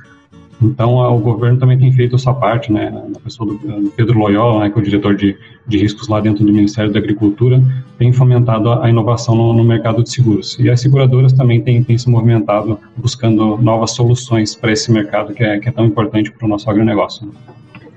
então, 0.62 0.96
o 0.96 1.20
governo 1.20 1.58
também 1.60 1.78
tem 1.78 1.92
feito 1.92 2.16
a 2.16 2.20
sua 2.20 2.36
parte, 2.36 2.72
né, 2.72 2.92
na 2.92 3.20
pessoa 3.20 3.52
do, 3.52 3.90
Pedro 3.96 4.20
Loyola, 4.20 4.60
né, 4.60 4.70
que 4.70 4.78
é 4.78 4.82
o 4.82 4.86
diretor 4.86 5.16
de, 5.16 5.36
de 5.68 5.78
riscos 5.80 6.08
lá 6.08 6.20
dentro 6.22 6.46
do 6.46 6.54
Ministério 6.54 6.92
da 6.92 7.00
Agricultura, 7.00 7.62
tem 7.98 8.14
fomentado 8.14 8.70
a, 8.70 8.86
a 8.86 8.90
inovação 8.90 9.34
no, 9.34 9.54
no, 9.54 9.64
mercado 9.64 10.04
de 10.04 10.12
seguros. 10.12 10.58
E 10.60 10.70
as 10.70 10.80
seguradoras 10.80 11.34
também 11.34 11.62
têm, 11.62 11.84
têm 11.84 11.98
se 11.98 12.08
movimentado 12.08 12.78
buscando 12.96 13.58
novas 13.58 13.92
soluções 13.92 14.56
para 14.56 14.72
esse 14.72 14.92
mercado 14.92 15.34
que 15.34 15.44
é, 15.44 15.60
que 15.60 15.68
é 15.68 15.72
tão 15.72 15.86
importante 15.86 16.32
para 16.32 16.46
o 16.46 16.50
nosso 16.50 16.70
agronegócio. 16.70 17.26
Né. 17.26 17.34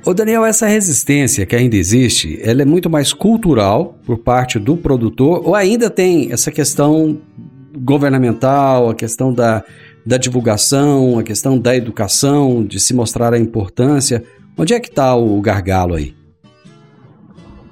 Ô 0.06 0.14
Daniel, 0.14 0.44
essa 0.44 0.66
resistência 0.66 1.44
que 1.46 1.56
ainda 1.56 1.76
existe, 1.76 2.38
ela 2.42 2.62
é 2.62 2.64
muito 2.64 2.88
mais 2.88 3.12
cultural 3.12 3.98
por 4.06 4.18
parte 4.18 4.58
do 4.58 4.76
produtor 4.76 5.42
ou 5.44 5.54
ainda 5.54 5.90
tem 5.90 6.32
essa 6.32 6.50
questão 6.50 7.18
governamental, 7.76 8.90
a 8.90 8.94
questão 8.94 9.32
da, 9.32 9.64
da 10.04 10.16
divulgação, 10.16 11.18
a 11.18 11.22
questão 11.22 11.58
da 11.58 11.74
educação, 11.74 12.64
de 12.64 12.78
se 12.78 12.94
mostrar 12.94 13.32
a 13.32 13.38
importância. 13.38 14.22
Onde 14.56 14.74
é 14.74 14.80
que 14.80 14.88
está 14.88 15.14
o 15.16 15.40
gargalo 15.40 15.94
aí? 15.94 16.14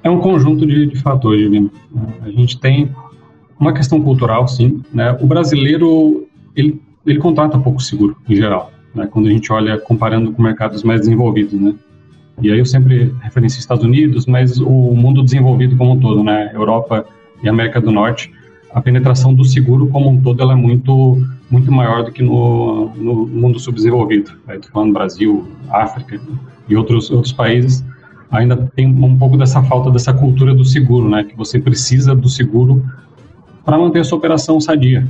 É 0.03 0.11
um 0.11 0.19
conjunto 0.19 0.67
de, 0.67 0.87
de 0.87 0.97
fatores, 1.01 1.49
Lima. 1.49 1.71
A 2.23 2.31
gente 2.31 2.59
tem 2.59 2.91
uma 3.59 3.73
questão 3.73 4.01
cultural, 4.01 4.49
sim. 4.49 4.83
Né? 4.93 5.17
O 5.21 5.27
brasileiro, 5.27 6.27
ele, 6.57 6.81
ele 7.07 7.19
contrata 7.19 7.59
pouco 7.59 7.81
seguro, 7.81 8.17
em 8.29 8.35
geral, 8.35 8.73
né? 8.95 9.07
quando 9.07 9.29
a 9.29 9.31
gente 9.31 9.53
olha 9.53 9.79
comparando 9.79 10.33
com 10.33 10.43
mercados 10.43 10.83
mais 10.83 11.01
desenvolvidos, 11.01 11.61
né? 11.61 11.75
E 12.41 12.51
aí 12.51 12.59
eu 12.59 12.67
sempre 12.67 13.15
referencio 13.21 13.61
Estados 13.61 13.85
Unidos, 13.85 14.27
mas 14.27 14.59
o 14.59 14.95
mundo 14.95 15.23
desenvolvido 15.23 15.77
como 15.77 15.93
um 15.93 16.01
todo, 16.01 16.25
né? 16.25 16.51
Europa 16.55 17.05
e 17.43 17.49
América 17.49 17.81
do 17.81 17.93
Norte, 17.93 18.33
a 18.73 18.81
penetração 18.81 19.35
do 19.35 19.45
seguro 19.45 19.87
como 19.89 20.09
um 20.09 20.21
todo 20.21 20.43
ela 20.43 20.55
é 20.55 20.57
muito 20.57 21.23
muito 21.53 21.71
maior 21.71 22.03
do 22.03 22.11
que 22.11 22.23
no, 22.23 22.89
no 22.97 23.27
mundo 23.27 23.61
subdesenvolvido. 23.61 24.33
Estou 24.49 24.71
falando 24.73 24.95
Brasil, 24.95 25.47
África 25.71 26.19
e 26.67 26.75
outros 26.75 27.11
outros 27.11 27.33
países 27.33 27.85
ainda 28.31 28.57
tem 28.75 28.87
um 28.87 29.19
pouco 29.19 29.37
dessa 29.37 29.63
falta 29.63 29.91
dessa 29.91 30.15
cultura 30.15 30.55
do 30.55 30.65
seguro, 30.65 31.11
né? 31.11 31.25
Que 31.25 31.37
você 31.37 31.61
precisa 31.61 32.15
do 32.15 32.27
seguro 32.27 32.83
para 33.67 33.77
manter 33.77 34.01
a 34.01 34.05
sua 34.05 34.17
operação 34.17 34.59
sadia. 34.59 35.07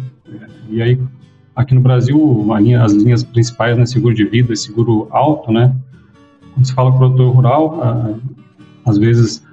E 0.69 0.83
aí 0.83 0.99
aqui 1.55 1.75
no 1.75 1.81
Brasil 1.81 2.45
linha, 2.59 2.83
as 2.83 2.93
linhas 2.93 3.23
principais, 3.23 3.79
né? 3.79 3.87
Seguro 3.87 4.13
de 4.13 4.25
vida, 4.25 4.57
seguro 4.57 5.07
alto, 5.13 5.53
né? 5.53 5.73
Quando 6.55 6.67
se 6.67 6.75
fala 6.75 6.93
produtor 6.93 7.33
rural, 7.33 8.19
às 8.85 8.99
vezes 8.99 9.47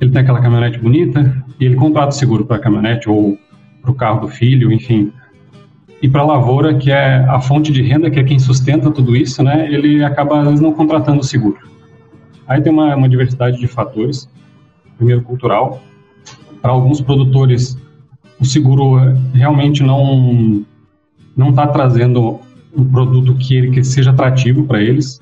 ele 0.00 0.10
tem 0.10 0.22
aquela 0.22 0.40
caminhonete 0.40 0.78
bonita 0.78 1.44
e 1.60 1.66
ele 1.66 1.76
contrata 1.76 2.12
seguro 2.12 2.46
para 2.46 2.56
a 2.56 2.60
caminhonete 2.60 3.10
ou 3.10 3.38
para 3.82 3.90
o 3.90 3.94
carro 3.94 4.20
do 4.20 4.28
filho, 4.28 4.72
enfim. 4.72 5.12
E 6.02 6.08
para 6.08 6.20
a 6.22 6.26
lavoura, 6.26 6.74
que 6.74 6.90
é 6.90 7.24
a 7.28 7.40
fonte 7.40 7.70
de 7.70 7.80
renda, 7.80 8.10
que 8.10 8.18
é 8.18 8.24
quem 8.24 8.36
sustenta 8.36 8.90
tudo 8.90 9.14
isso, 9.14 9.40
né, 9.40 9.72
ele 9.72 10.04
acaba 10.04 10.40
às 10.40 10.46
vezes 10.46 10.60
não 10.60 10.72
contratando 10.72 11.20
o 11.20 11.24
seguro. 11.24 11.56
Aí 12.46 12.60
tem 12.60 12.72
uma, 12.72 12.96
uma 12.96 13.08
diversidade 13.08 13.56
de 13.58 13.68
fatores. 13.68 14.28
Primeiro, 14.96 15.22
cultural. 15.22 15.80
Para 16.60 16.72
alguns 16.72 17.00
produtores, 17.00 17.78
o 18.40 18.44
seguro 18.44 18.96
realmente 19.32 19.82
não 19.82 20.64
não 21.34 21.48
está 21.48 21.66
trazendo 21.66 22.40
um 22.76 22.84
produto 22.84 23.34
que 23.36 23.56
ele 23.56 23.70
que 23.70 23.82
seja 23.82 24.10
atrativo 24.10 24.64
para 24.64 24.82
eles. 24.82 25.20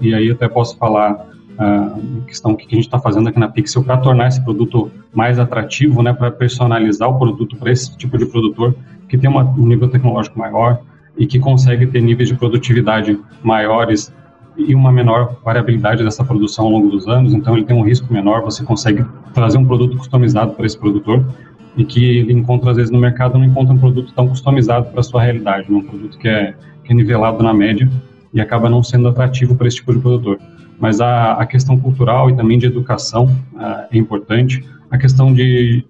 E 0.00 0.14
aí 0.14 0.30
até 0.30 0.46
posso 0.46 0.76
falar 0.76 1.26
a 1.58 1.98
questão 2.26 2.54
que 2.54 2.66
a 2.66 2.74
gente 2.74 2.84
está 2.84 2.98
fazendo 2.98 3.28
aqui 3.28 3.38
na 3.38 3.48
Pixel 3.48 3.82
para 3.82 3.96
tornar 3.96 4.28
esse 4.28 4.42
produto 4.42 4.90
mais 5.12 5.38
atrativo, 5.38 6.02
né, 6.02 6.12
para 6.12 6.30
personalizar 6.30 7.08
o 7.08 7.18
produto 7.18 7.56
para 7.56 7.72
esse 7.72 7.96
tipo 7.96 8.16
de 8.18 8.26
produtor 8.26 8.74
que 9.12 9.18
tem 9.18 9.28
uma, 9.28 9.44
um 9.44 9.66
nível 9.66 9.90
tecnológico 9.90 10.38
maior 10.38 10.80
e 11.18 11.26
que 11.26 11.38
consegue 11.38 11.86
ter 11.86 12.00
níveis 12.00 12.30
de 12.30 12.34
produtividade 12.34 13.20
maiores 13.42 14.10
e 14.56 14.74
uma 14.74 14.90
menor 14.90 15.36
variabilidade 15.44 16.02
dessa 16.02 16.24
produção 16.24 16.64
ao 16.64 16.70
longo 16.70 16.88
dos 16.88 17.06
anos, 17.06 17.34
então 17.34 17.54
ele 17.54 17.66
tem 17.66 17.76
um 17.76 17.82
risco 17.82 18.10
menor, 18.10 18.40
você 18.40 18.64
consegue 18.64 19.04
trazer 19.34 19.58
um 19.58 19.66
produto 19.66 19.98
customizado 19.98 20.54
para 20.54 20.64
esse 20.64 20.78
produtor 20.78 21.22
e 21.76 21.84
que 21.84 22.02
ele 22.20 22.32
encontra 22.32 22.70
às 22.70 22.78
vezes 22.78 22.90
no 22.90 22.98
mercado 22.98 23.36
não 23.36 23.44
encontra 23.44 23.74
um 23.74 23.78
produto 23.78 24.14
tão 24.14 24.26
customizado 24.28 24.86
para 24.86 25.00
a 25.00 25.02
sua 25.02 25.22
realidade, 25.22 25.70
né? 25.70 25.76
um 25.76 25.82
produto 25.82 26.16
que 26.16 26.26
é, 26.26 26.54
que 26.82 26.90
é 26.90 26.96
nivelado 26.96 27.42
na 27.42 27.52
média 27.52 27.86
e 28.32 28.40
acaba 28.40 28.70
não 28.70 28.82
sendo 28.82 29.08
atrativo 29.08 29.54
para 29.54 29.68
esse 29.68 29.76
tipo 29.76 29.92
de 29.92 29.98
produtor 29.98 30.38
mas 30.80 31.02
a, 31.02 31.34
a 31.34 31.44
questão 31.44 31.78
cultural 31.78 32.30
e 32.30 32.34
também 32.34 32.58
de 32.58 32.64
educação 32.64 33.26
uh, 33.52 33.86
é 33.90 33.98
importante. 33.98 34.64
A 34.90 34.98
questão 34.98 35.32
de 35.32 35.84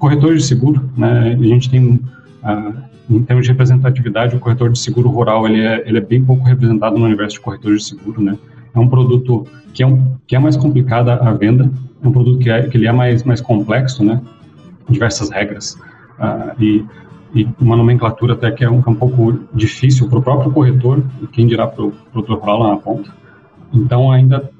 corretores 0.00 0.42
de 0.42 0.48
seguro, 0.48 0.90
né? 0.96 1.36
A 1.38 1.44
gente 1.44 1.70
tem, 1.70 2.00
uh, 2.42 2.90
em 3.10 3.22
termos 3.24 3.44
de 3.44 3.52
representatividade, 3.52 4.36
o 4.36 4.38
corretor 4.38 4.70
de 4.70 4.78
seguro 4.78 5.08
rural 5.08 5.46
ele 5.46 5.60
é, 5.60 5.82
ele 5.86 5.98
é 5.98 6.00
bem 6.00 6.24
pouco 6.24 6.44
representado 6.44 6.96
no 6.96 7.04
universo 7.04 7.36
de 7.36 7.40
corretores 7.40 7.82
de 7.82 7.88
seguro, 7.88 8.22
né? 8.22 8.38
É 8.72 8.78
um 8.78 8.88
produto 8.88 9.46
que 9.74 9.82
é, 9.82 9.86
um, 9.86 10.16
que 10.26 10.36
é 10.36 10.38
mais 10.38 10.56
complicado 10.56 11.08
a 11.10 11.32
venda, 11.32 11.70
é 12.02 12.08
um 12.08 12.12
produto 12.12 12.38
que, 12.38 12.50
é, 12.50 12.68
que 12.68 12.76
ele 12.76 12.86
é 12.86 12.92
mais, 12.92 13.24
mais 13.24 13.40
complexo, 13.40 14.04
né? 14.04 14.20
Diversas 14.88 15.30
regras. 15.30 15.74
Uh, 16.18 16.62
e, 16.62 16.84
e 17.34 17.48
uma 17.60 17.76
nomenclatura 17.76 18.34
até 18.34 18.50
que 18.50 18.64
é 18.64 18.70
um, 18.70 18.82
é 18.84 18.90
um 18.90 18.94
pouco 18.94 19.40
difícil 19.54 20.08
para 20.08 20.18
o 20.18 20.22
próprio 20.22 20.52
corretor, 20.52 21.02
quem 21.32 21.46
dirá 21.46 21.66
para 21.66 21.84
o 21.84 21.92
produtor 22.12 22.38
rural 22.38 22.60
lá 22.60 22.70
na 22.70 22.76
ponta. 22.76 23.10
Então 23.72 24.10
ainda 24.10 24.50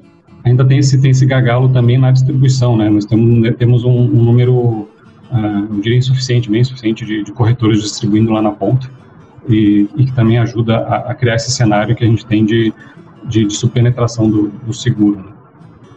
ainda 0.42 0.64
tem 0.64 0.78
esse 0.78 1.00
tem 1.00 1.10
esse 1.10 1.26
gagalo 1.26 1.68
também 1.68 1.98
na 1.98 2.10
distribuição, 2.10 2.76
né? 2.76 2.88
Nós 2.88 3.04
temos 3.04 3.56
temos 3.56 3.84
um, 3.84 3.90
um 3.90 4.22
número 4.22 4.88
uh, 5.30 5.74
eu 5.74 5.80
diria 5.80 5.98
insuficiente, 5.98 6.50
bem 6.50 6.60
insuficiente 6.60 7.04
de, 7.04 7.22
de, 7.22 7.32
corretores 7.32 7.82
distribuindo 7.82 8.32
lá 8.32 8.42
na 8.42 8.52
ponta 8.52 8.90
e, 9.48 9.88
e 9.96 10.06
que 10.06 10.12
também 10.12 10.38
ajuda 10.38 10.78
a, 10.78 11.10
a, 11.10 11.14
criar 11.14 11.36
esse 11.36 11.50
cenário 11.50 11.94
que 11.96 12.04
a 12.04 12.06
gente 12.06 12.26
tem 12.26 12.44
de, 12.44 12.72
de, 13.24 13.44
de 13.44 13.54
subpenetração 13.54 14.28
do, 14.28 14.48
do 14.48 14.72
seguro. 14.72 15.18
Né? 15.18 15.32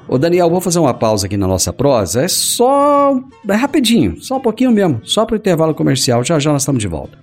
Ô 0.07 0.17
Daniel, 0.17 0.49
vou 0.49 0.61
fazer 0.61 0.79
uma 0.79 0.93
pausa 0.93 1.25
aqui 1.25 1.37
na 1.37 1.47
nossa 1.47 1.71
prosa. 1.71 2.23
É 2.23 2.27
só. 2.27 3.19
É 3.47 3.55
rapidinho, 3.55 4.21
só 4.21 4.37
um 4.37 4.41
pouquinho 4.41 4.71
mesmo, 4.71 5.01
só 5.03 5.25
para 5.25 5.33
o 5.33 5.37
intervalo 5.37 5.73
comercial. 5.73 6.23
Já 6.23 6.39
já 6.39 6.51
nós 6.51 6.61
estamos 6.61 6.81
de 6.81 6.87
volta. 6.87 7.17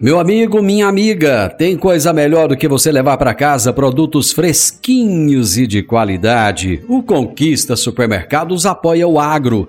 Meu 0.00 0.20
amigo, 0.20 0.62
minha 0.62 0.86
amiga, 0.86 1.48
tem 1.58 1.76
coisa 1.76 2.12
melhor 2.12 2.46
do 2.46 2.56
que 2.56 2.68
você 2.68 2.92
levar 2.92 3.16
para 3.16 3.34
casa 3.34 3.72
produtos 3.72 4.30
fresquinhos 4.30 5.58
e 5.58 5.66
de 5.66 5.82
qualidade. 5.82 6.84
O 6.88 7.02
Conquista 7.02 7.74
Supermercados 7.74 8.64
apoia 8.64 9.08
o 9.08 9.18
agro 9.18 9.68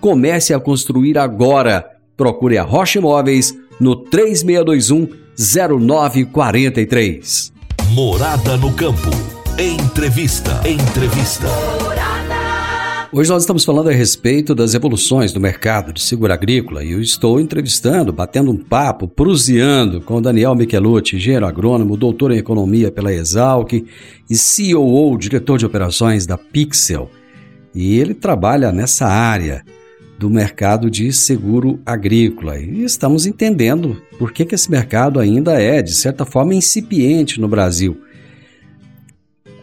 Comece 0.00 0.54
a 0.54 0.60
construir 0.60 1.18
agora. 1.18 1.84
Procure 2.16 2.56
a 2.56 2.62
Rocha 2.62 2.98
Imóveis 2.98 3.52
no 3.80 3.96
3621 3.96 5.08
0943. 5.36 7.52
Morada 7.90 8.56
no 8.56 8.72
campo. 8.72 9.10
Entrevista. 9.58 10.60
Entrevista. 10.68 11.48
Hoje 13.10 13.30
nós 13.30 13.42
estamos 13.42 13.64
falando 13.64 13.88
a 13.88 13.92
respeito 13.92 14.54
das 14.54 14.74
evoluções 14.74 15.32
do 15.32 15.40
mercado 15.40 15.92
de 15.92 16.02
seguro 16.02 16.32
agrícola 16.32 16.84
e 16.84 16.92
eu 16.92 17.00
estou 17.00 17.40
entrevistando, 17.40 18.12
batendo 18.12 18.52
um 18.52 18.56
papo, 18.56 19.08
pruseando 19.08 20.00
com 20.00 20.22
Daniel 20.22 20.54
Michelucci, 20.54 21.16
engenheiro 21.16 21.46
agrônomo, 21.46 21.96
doutor 21.96 22.30
em 22.30 22.36
economia 22.36 22.92
pela 22.92 23.12
Exalc 23.12 23.84
e 24.28 24.36
CEO, 24.36 25.16
diretor 25.16 25.58
de 25.58 25.66
operações 25.66 26.26
da 26.26 26.36
Pixel. 26.36 27.10
E 27.74 27.98
ele 27.98 28.12
trabalha 28.12 28.70
nessa 28.70 29.06
área 29.06 29.64
do 30.18 30.28
mercado 30.28 30.90
de 30.90 31.12
seguro 31.12 31.78
agrícola 31.86 32.58
e 32.58 32.82
estamos 32.82 33.24
entendendo 33.24 34.02
por 34.18 34.32
que, 34.32 34.44
que 34.44 34.54
esse 34.54 34.70
mercado 34.70 35.20
ainda 35.20 35.60
é, 35.62 35.80
de 35.80 35.94
certa 35.94 36.24
forma, 36.24 36.54
incipiente 36.54 37.40
no 37.40 37.46
Brasil. 37.46 37.96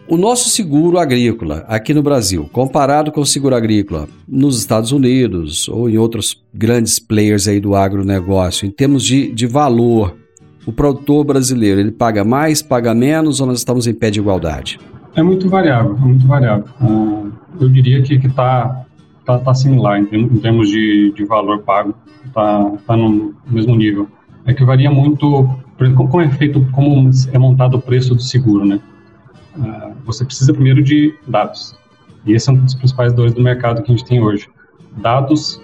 O 0.08 0.16
nosso 0.16 0.48
seguro 0.48 0.98
agrícola 0.98 1.64
aqui 1.68 1.92
no 1.92 2.02
Brasil, 2.02 2.48
comparado 2.52 3.10
com 3.10 3.20
o 3.20 3.26
seguro 3.26 3.56
agrícola 3.56 4.08
nos 4.26 4.56
Estados 4.56 4.92
Unidos 4.92 5.68
ou 5.68 5.90
em 5.90 5.98
outros 5.98 6.42
grandes 6.54 6.98
players 6.98 7.48
aí 7.48 7.60
do 7.60 7.74
agronegócio, 7.74 8.66
em 8.66 8.70
termos 8.70 9.04
de, 9.04 9.32
de 9.32 9.46
valor, 9.46 10.16
o 10.64 10.72
produtor 10.72 11.24
brasileiro 11.24 11.80
ele 11.80 11.90
paga 11.90 12.24
mais, 12.24 12.62
paga 12.62 12.94
menos 12.94 13.40
ou 13.40 13.48
nós 13.48 13.58
estamos 13.58 13.86
em 13.86 13.94
pé 13.94 14.10
de 14.10 14.20
igualdade? 14.20 14.78
É 15.16 15.22
muito 15.22 15.48
variável, 15.48 15.96
é 15.96 16.00
muito 16.00 16.26
variável. 16.26 16.66
Uh, 16.80 17.32
eu 17.60 17.68
diria 17.68 18.00
que 18.02 18.14
está 18.14 18.85
tá, 19.26 19.38
tá 19.38 19.52
similar 19.52 20.00
em, 20.00 20.06
termos 20.38 20.70
de, 20.70 21.12
de 21.12 21.24
valor 21.24 21.62
pago, 21.62 21.94
está 22.24 22.70
tá 22.86 22.96
no 22.96 23.34
mesmo 23.46 23.74
nível. 23.74 24.08
É 24.46 24.54
que 24.54 24.64
varia 24.64 24.90
muito, 24.90 25.50
como 25.96 26.20
é 26.20 26.28
feito, 26.28 26.64
como 26.70 27.10
é 27.32 27.38
montado 27.38 27.76
o 27.76 27.82
preço 27.82 28.14
do 28.14 28.22
seguro, 28.22 28.64
né? 28.64 28.80
Uh, 29.58 29.92
você 30.04 30.24
precisa 30.24 30.54
primeiro 30.54 30.82
de 30.82 31.12
dados. 31.26 31.76
E 32.24 32.32
esse 32.32 32.48
é 32.48 32.52
um 32.52 32.56
dos 32.56 32.74
principais 32.74 33.12
dores 33.12 33.34
do 33.34 33.42
mercado 33.42 33.82
que 33.82 33.92
a 33.92 33.96
gente 33.96 34.06
tem 34.06 34.22
hoje. 34.22 34.48
Dados 34.98 35.60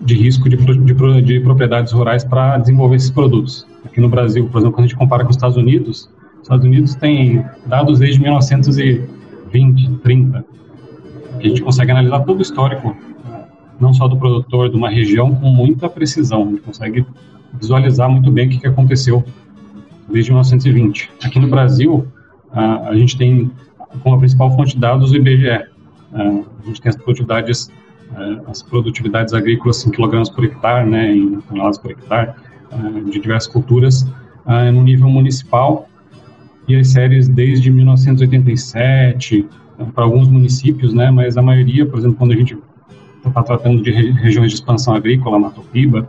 de 0.00 0.14
risco 0.14 0.48
de, 0.48 0.56
de, 0.56 1.22
de 1.22 1.40
propriedades 1.40 1.92
rurais 1.92 2.24
para 2.24 2.58
desenvolver 2.58 2.96
esses 2.96 3.10
produtos. 3.10 3.66
Aqui 3.84 4.00
no 4.00 4.08
Brasil, 4.08 4.48
por 4.48 4.58
exemplo, 4.58 4.74
quando 4.74 4.84
a 4.84 4.88
gente 4.88 4.96
compara 4.96 5.22
com 5.22 5.30
os 5.30 5.36
Estados 5.36 5.56
Unidos, 5.56 6.10
os 6.36 6.42
Estados 6.42 6.64
Unidos 6.64 6.94
tem 6.94 7.44
dados 7.66 7.98
desde 7.98 8.20
1920, 8.20 9.90
30, 10.02 10.44
que 11.40 11.46
a 11.46 11.50
gente 11.50 11.62
consegue 11.62 11.90
analisar 11.90 12.20
todo 12.20 12.38
o 12.38 12.42
histórico, 12.42 12.96
não 13.80 13.94
só 13.94 14.06
do 14.06 14.16
produtor, 14.16 14.68
de 14.68 14.76
uma 14.76 14.90
região, 14.90 15.34
com 15.34 15.48
muita 15.48 15.88
precisão. 15.88 16.42
A 16.42 16.46
gente 16.50 16.60
consegue 16.60 17.06
visualizar 17.58 18.08
muito 18.10 18.30
bem 18.30 18.46
o 18.46 18.50
que 18.50 18.66
aconteceu 18.66 19.24
desde 20.08 20.30
1920. 20.30 21.10
Aqui 21.24 21.38
no 21.38 21.48
Brasil, 21.48 22.06
a, 22.52 22.90
a 22.90 22.94
gente 22.94 23.16
tem 23.16 23.50
como 24.02 24.18
principal 24.18 24.54
fonte 24.54 24.74
de 24.74 24.80
dados 24.80 25.10
o 25.10 25.16
IBGE. 25.16 25.48
a 26.12 26.66
gente 26.66 26.80
tem 26.80 26.90
as 26.90 26.96
produtividades, 26.96 27.70
as 28.46 28.62
produtividades 28.62 29.34
agrícolas 29.34 29.84
em 29.86 29.90
quilogramas 29.90 30.28
por 30.28 30.44
hectare, 30.44 30.88
né, 30.88 31.14
em 31.14 31.40
toneladas 31.40 31.78
por 31.78 31.90
hectare, 31.90 32.32
de 33.10 33.18
diversas 33.18 33.52
culturas, 33.52 34.06
no 34.72 34.82
nível 34.82 35.08
municipal, 35.08 35.88
e 36.68 36.76
as 36.76 36.88
séries 36.88 37.28
desde 37.28 37.70
1987, 37.70 39.44
para 39.94 40.04
alguns 40.04 40.28
municípios, 40.28 40.92
né, 40.92 41.10
mas 41.10 41.36
a 41.36 41.42
maioria, 41.42 41.86
por 41.86 41.98
exemplo, 41.98 42.16
quando 42.16 42.32
a 42.32 42.36
gente 42.36 42.56
está 43.26 43.42
tratando 43.42 43.82
de 43.82 43.90
regiões 43.90 44.48
de 44.50 44.54
expansão 44.54 44.94
agrícola, 44.94 45.38
Mato 45.38 45.62
Piba, 45.72 46.08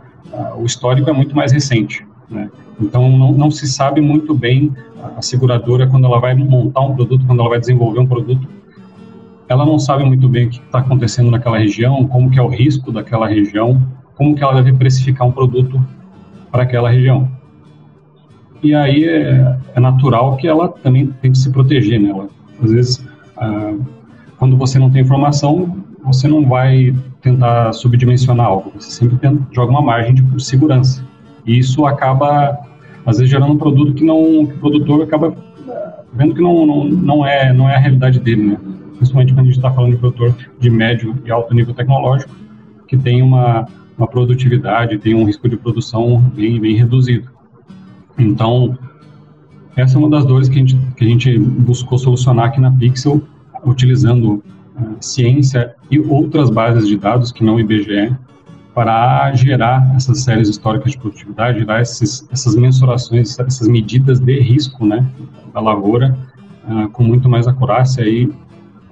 o 0.56 0.64
histórico 0.64 1.10
é 1.10 1.12
muito 1.12 1.34
mais 1.34 1.52
recente. 1.52 2.06
Né? 2.30 2.50
Então, 2.80 3.10
não, 3.16 3.32
não 3.32 3.50
se 3.50 3.66
sabe 3.66 4.00
muito 4.00 4.34
bem 4.34 4.72
a 5.16 5.22
seguradora 5.22 5.86
quando 5.86 6.06
ela 6.06 6.18
vai 6.18 6.34
montar 6.34 6.80
um 6.80 6.94
produto, 6.94 7.26
quando 7.26 7.40
ela 7.40 7.48
vai 7.48 7.60
desenvolver 7.60 8.00
um 8.00 8.06
produto, 8.06 8.48
ela 9.48 9.66
não 9.66 9.78
sabe 9.78 10.04
muito 10.04 10.28
bem 10.28 10.46
o 10.46 10.50
que 10.50 10.58
está 10.58 10.78
acontecendo 10.78 11.30
naquela 11.30 11.58
região, 11.58 12.06
como 12.06 12.30
que 12.30 12.38
é 12.38 12.42
o 12.42 12.48
risco 12.48 12.90
daquela 12.90 13.28
região, 13.28 13.82
como 14.16 14.34
que 14.34 14.42
ela 14.42 14.54
deve 14.54 14.72
precificar 14.76 15.26
um 15.26 15.32
produto 15.32 15.84
para 16.50 16.62
aquela 16.62 16.90
região. 16.90 17.28
E 18.62 18.74
aí 18.74 19.04
é, 19.04 19.58
é, 19.74 19.80
natural 19.80 20.36
que 20.36 20.46
ela 20.46 20.68
também 20.68 21.08
tente 21.20 21.38
se 21.38 21.50
proteger, 21.50 22.00
né? 22.00 22.10
Ela, 22.10 22.28
às 22.62 22.70
vezes, 22.70 23.04
ah, 23.42 23.74
quando 24.38 24.56
você 24.56 24.78
não 24.78 24.90
tem 24.90 25.02
informação, 25.02 25.84
você 26.04 26.26
não 26.26 26.46
vai 26.48 26.94
tentar 27.20 27.72
subdimensionar 27.72 28.46
algo, 28.46 28.72
você 28.74 28.90
sempre 28.90 29.16
tenta, 29.16 29.40
joga 29.52 29.70
uma 29.70 29.82
margem 29.82 30.14
de 30.14 30.44
segurança. 30.44 31.04
E 31.46 31.58
isso 31.58 31.86
acaba, 31.86 32.58
às 33.06 33.18
vezes, 33.18 33.30
gerando 33.30 33.52
um 33.52 33.58
produto 33.58 33.94
que, 33.94 34.04
não, 34.04 34.46
que 34.46 34.54
o 34.54 34.58
produtor 34.58 35.02
acaba 35.02 35.34
eh, 35.68 35.92
vendo 36.12 36.34
que 36.34 36.40
não, 36.40 36.66
não, 36.66 36.84
não, 36.84 37.26
é, 37.26 37.52
não 37.52 37.68
é 37.68 37.76
a 37.76 37.78
realidade 37.78 38.18
dele, 38.18 38.42
né? 38.42 38.58
Principalmente 38.96 39.32
quando 39.32 39.40
a 39.40 39.44
gente 39.44 39.56
está 39.56 39.70
falando 39.70 39.92
de 39.92 39.98
produtor 39.98 40.34
de 40.58 40.70
médio 40.70 41.16
e 41.24 41.30
alto 41.30 41.54
nível 41.54 41.74
tecnológico, 41.74 42.34
que 42.86 42.96
tem 42.96 43.22
uma, 43.22 43.66
uma 43.96 44.06
produtividade, 44.06 44.98
tem 44.98 45.14
um 45.14 45.24
risco 45.24 45.48
de 45.48 45.56
produção 45.56 46.18
bem, 46.34 46.60
bem 46.60 46.76
reduzido. 46.76 47.28
Então, 48.18 48.76
essa 49.76 49.96
é 49.96 49.98
uma 49.98 50.10
das 50.10 50.24
dores 50.24 50.48
que 50.48 50.56
a 50.56 50.58
gente, 50.58 50.76
que 50.96 51.04
a 51.04 51.08
gente 51.08 51.38
buscou 51.38 51.98
solucionar 51.98 52.46
aqui 52.46 52.60
na 52.60 52.70
Pixel, 52.70 53.22
utilizando 53.64 54.34
uh, 54.34 54.96
ciência 55.00 55.74
e 55.90 55.98
outras 55.98 56.50
bases 56.50 56.86
de 56.86 56.96
dados 56.96 57.32
que 57.32 57.42
não 57.42 57.56
o 57.56 57.60
IBGE, 57.60 58.14
para 58.74 59.32
gerar 59.34 59.94
essas 59.94 60.20
séries 60.22 60.48
históricas 60.48 60.92
de 60.92 60.98
produtividade, 60.98 61.58
gerar 61.58 61.82
esses, 61.82 62.26
essas 62.32 62.54
mensurações, 62.54 63.38
essas 63.38 63.68
medidas 63.68 64.18
de 64.18 64.40
risco 64.40 64.86
né, 64.86 65.06
da 65.52 65.60
lavoura 65.60 66.16
uh, 66.64 66.88
com 66.90 67.04
muito 67.04 67.28
mais 67.28 67.46
acurácia 67.46 68.02
e 68.02 68.30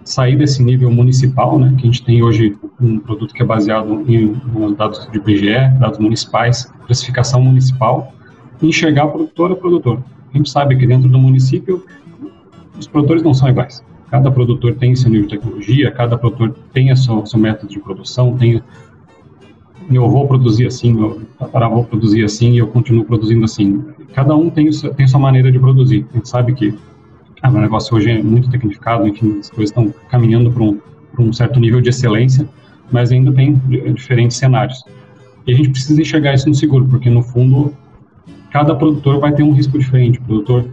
sair 0.05 0.37
desse 0.37 0.63
nível 0.63 0.91
municipal, 0.91 1.59
né, 1.59 1.75
que 1.77 1.83
a 1.83 1.87
gente 1.87 2.03
tem 2.05 2.23
hoje 2.23 2.57
um 2.81 2.99
produto 2.99 3.35
que 3.35 3.43
é 3.43 3.47
baseado 3.47 4.05
em, 4.09 4.35
dados 4.77 5.09
de 5.11 5.19
IBGE, 5.19 5.79
dados 5.79 5.99
municipais, 5.99 6.73
classificação 6.87 7.43
municipal, 7.43 8.13
enxergar 8.63 9.09
produtor 9.09 9.53
a 9.53 9.57
produtor. 9.57 10.03
A 10.33 10.37
gente 10.37 10.51
sabe 10.51 10.77
que 10.77 10.87
dentro 10.87 11.09
do 11.09 11.19
município 11.19 11.85
os 12.79 12.87
produtores 12.87 13.23
não 13.23 13.35
são 13.35 13.49
iguais. 13.49 13.85
Cada 14.11 14.31
produtor 14.31 14.75
tem 14.75 14.97
seu 14.97 15.11
nível 15.11 15.29
de 15.29 15.37
tecnologia, 15.37 15.91
cada 15.91 16.19
produtor 16.19 16.55
tem 16.73 16.91
a 16.91 16.97
sua, 16.97 17.25
seu 17.27 17.39
método 17.39 17.73
de 17.73 17.79
produção, 17.79 18.37
tem 18.37 18.63
meu 19.89 20.05
avô 20.05 20.27
produzia 20.27 20.69
assim, 20.69 20.93
meu 20.93 21.21
tataravô 21.39 21.83
produzia 21.83 22.25
assim 22.25 22.53
e 22.53 22.59
eu 22.59 22.69
continuo 22.69 23.05
produzindo 23.05 23.45
assim. 23.45 23.85
Cada 24.15 24.37
um 24.37 24.49
tem, 24.49 24.71
tem 24.97 25.09
sua 25.09 25.19
maneira 25.19 25.51
de 25.51 25.59
produzir. 25.59 26.07
A 26.13 26.17
gente 26.17 26.29
sabe 26.29 26.55
que 26.55 26.75
ah, 27.43 27.51
o 27.51 27.61
negócio 27.61 27.97
hoje 27.97 28.11
é 28.11 28.23
muito 28.23 28.51
tecnificado, 28.51 29.07
enfim, 29.07 29.41
as 29.41 29.51
coisas 29.51 29.71
estão 29.71 29.93
caminhando 30.09 30.53
para 30.53 30.63
um, 30.63 30.79
um 31.19 31.33
certo 31.33 31.59
nível 31.59 31.81
de 31.81 31.89
excelência, 31.89 32.49
mas 32.93 33.11
ainda 33.11 33.33
tem 33.33 33.61
diferentes 33.95 34.37
cenários. 34.37 34.85
E 35.47 35.53
a 35.53 35.57
gente 35.57 35.71
precisa 35.71 36.01
enxergar 36.01 36.35
isso 36.35 36.49
no 36.49 36.55
seguro, 36.55 36.87
porque 36.87 37.09
no 37.09 37.23
fundo 37.23 37.75
cada 38.51 38.75
produtor 38.75 39.21
vai 39.21 39.33
ter 39.33 39.43
um 39.43 39.53
risco 39.53 39.79
diferente. 39.79 40.19
O 40.19 40.23
produtor 40.23 40.69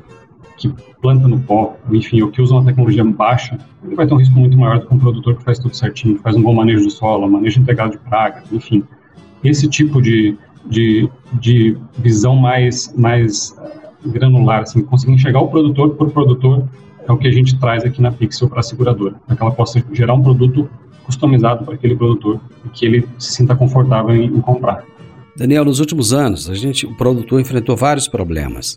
que 0.58 0.74
planta 1.02 1.28
no 1.28 1.40
pó, 1.40 1.78
enfim, 1.92 2.22
ou 2.22 2.32
que 2.32 2.42
usa 2.42 2.56
uma 2.56 2.66
tecnologia 2.66 3.04
baixa, 3.04 3.60
ele 3.84 3.96
vai 3.96 4.08
ter 4.08 4.13
um 4.13 4.18
risco 4.18 4.38
muito 4.38 4.58
maior 4.58 4.80
do 4.80 4.88
que 4.88 4.94
um 4.94 4.98
produtor 5.00 5.36
que 5.36 5.44
faz 5.44 5.60
tudo 5.60 5.76
certinho, 5.76 6.18
faz 6.18 6.36
um 6.36 6.42
bom 6.42 6.54
manejo 6.54 6.84
do 6.84 6.90
solo, 6.90 7.30
manejo 7.30 7.62
integrado 7.62 7.92
de 7.92 8.00
pragas, 8.00 8.52
enfim 8.52 8.84
esse 9.44 9.68
tipo 9.68 10.02
de, 10.02 10.38
de, 10.66 11.10
de 11.34 11.78
visão 11.98 12.36
mais, 12.36 12.94
mais 12.96 13.56
eh, 13.60 13.90
granular, 14.06 14.62
assim, 14.62 14.82
conseguir 14.84 15.13
enxergar 15.13 15.42
o 15.42 15.48
produtor 15.48 15.92
por 15.92 16.12
produtor, 16.12 16.68
é 17.08 17.12
o 17.12 17.18
que 17.18 17.28
a 17.28 17.32
gente 17.32 17.58
traz 17.58 17.84
aqui 17.86 18.02
na 18.02 18.12
Pixel 18.12 18.50
para 18.50 18.60
a 18.60 18.63
seguradora, 18.63 19.16
para 19.26 19.36
que 19.36 19.42
ela 19.42 19.52
possa 19.52 19.84
gerar 19.92 20.13
um 20.13 20.22
produto 20.22 20.70
customizado 21.04 21.63
para 21.63 21.76
aquele 21.76 21.96
produtor 21.96 22.40
e 22.66 22.70
que 22.70 22.86
ele 22.86 23.08
se 23.18 23.34
sinta 23.34 23.56
confortável 23.56 24.16
em, 24.16 24.26
em 24.26 24.42
comprar. 24.42 24.84
Daniel, 25.38 25.63
nos 25.63 25.80
últimos 25.80 26.13
anos, 26.13 26.50
a 26.50 26.56
gente, 26.56 26.88
o 26.88 26.95
produtor 26.95 27.39
enfrentou 27.39 27.78
vários 27.78 28.08
problemas. 28.08 28.76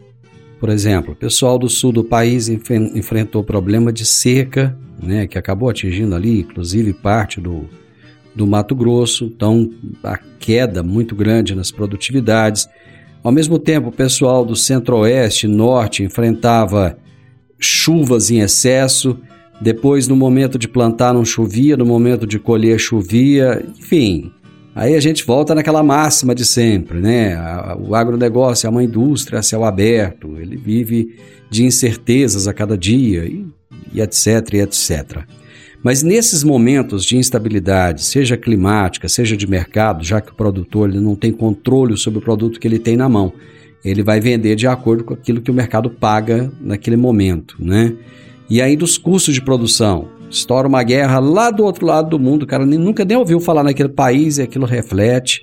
Por 0.59 0.69
exemplo, 0.69 1.15
o 1.15 1.17
pessoal 1.17 1.59
do 1.59 1.71
sul 1.71 1.91
do 1.91 2.05
país 2.05 2.51
enfrentou 2.51 3.41
o 3.41 3.45
problema 3.45 3.91
de 3.91 4.05
seca, 4.05 4.77
né, 5.03 5.27
que 5.27 5.39
acabou 5.39 5.71
atingindo 5.71 6.15
ali, 6.15 6.41
inclusive, 6.41 6.93
parte 6.93 7.41
do, 7.41 7.65
do 8.35 8.47
Mato 8.47 8.75
Grosso, 8.75 9.25
então 9.25 9.71
a 10.05 10.19
queda 10.39 10.83
muito 10.83 11.15
grande 11.15 11.55
nas 11.55 11.71
produtividades. 11.71 12.69
Ao 13.23 13.33
mesmo 13.33 13.59
tempo, 13.59 13.89
o 13.89 13.93
pessoal 13.93 14.45
do 14.45 14.55
centro-oeste 14.55 15.47
e 15.47 15.49
norte 15.49 16.03
enfrentava 16.03 16.99
chuvas 17.59 18.31
em 18.31 18.41
excesso, 18.41 19.19
depois 19.63 20.07
no 20.07 20.17
momento 20.17 20.59
de 20.59 20.69
plantar 20.69 21.15
não 21.15 21.25
chovia, 21.25 21.75
no 21.75 21.87
momento 21.87 22.27
de 22.27 22.39
colher 22.39 22.79
chovia, 22.79 23.65
enfim. 23.79 24.31
Aí 24.75 24.95
a 24.95 25.01
gente 25.01 25.25
volta 25.25 25.55
naquela 25.55 25.83
máxima 25.83 26.35
de 26.35 26.45
sempre, 26.45 27.01
né? 27.01 27.37
O 27.81 27.95
agronegócio 27.95 28.67
é 28.67 28.71
uma 28.71 28.85
indústria 28.85 29.41
a 29.41 29.43
céu 29.43 29.65
aberto, 29.65 30.37
ele 30.39 30.57
vive 30.57 31.17
de 31.51 31.65
incertezas 31.65 32.47
a 32.47 32.55
cada 32.55 32.79
dia, 32.79 33.25
e, 33.25 33.45
e 33.93 34.01
etc, 34.01 34.55
e 34.55 34.61
etc. 34.61 35.25
Mas 35.83 36.03
nesses 36.03 36.45
momentos 36.45 37.05
de 37.05 37.17
instabilidade, 37.17 38.05
seja 38.05 38.37
climática, 38.37 39.09
seja 39.09 39.37
de 39.37 39.47
mercado, 39.49 40.05
já 40.05 40.21
que 40.21 40.31
o 40.31 40.35
produtor 40.35 40.89
ele 40.89 41.01
não 41.01 41.17
tem 41.17 41.33
controle 41.33 41.97
sobre 41.97 42.19
o 42.19 42.23
produto 42.23 42.61
que 42.61 42.69
ele 42.69 42.79
tem 42.79 42.97
na 42.97 43.09
mão, 43.09 43.33
ele 43.85 44.03
vai 44.03 44.21
vender 44.21 44.57
de 44.57 44.67
acordo 44.67 45.03
com 45.05 45.15
aquilo 45.15 45.41
que 45.41 45.51
o 45.51 45.55
mercado 45.55 45.89
paga 45.89 46.53
naquele 46.61 46.97
momento, 46.97 47.57
né? 47.59 47.95
E 48.49 48.61
aí 48.61 48.77
dos 48.77 48.99
custos 48.99 49.35
de 49.35 49.41
produção, 49.41 50.09
estoura 50.31 50.69
uma 50.69 50.83
guerra 50.83 51.19
lá 51.19 51.51
do 51.51 51.65
outro 51.65 51.85
lado 51.85 52.11
do 52.11 52.19
mundo, 52.19 52.45
o 52.45 52.47
cara 52.47 52.65
nem, 52.65 52.79
nunca 52.79 53.05
nem 53.05 53.17
ouviu 53.17 53.41
falar 53.41 53.65
naquele 53.65 53.89
país 53.89 54.39
e 54.39 54.43
aquilo 54.43 54.65
reflete 54.65 55.43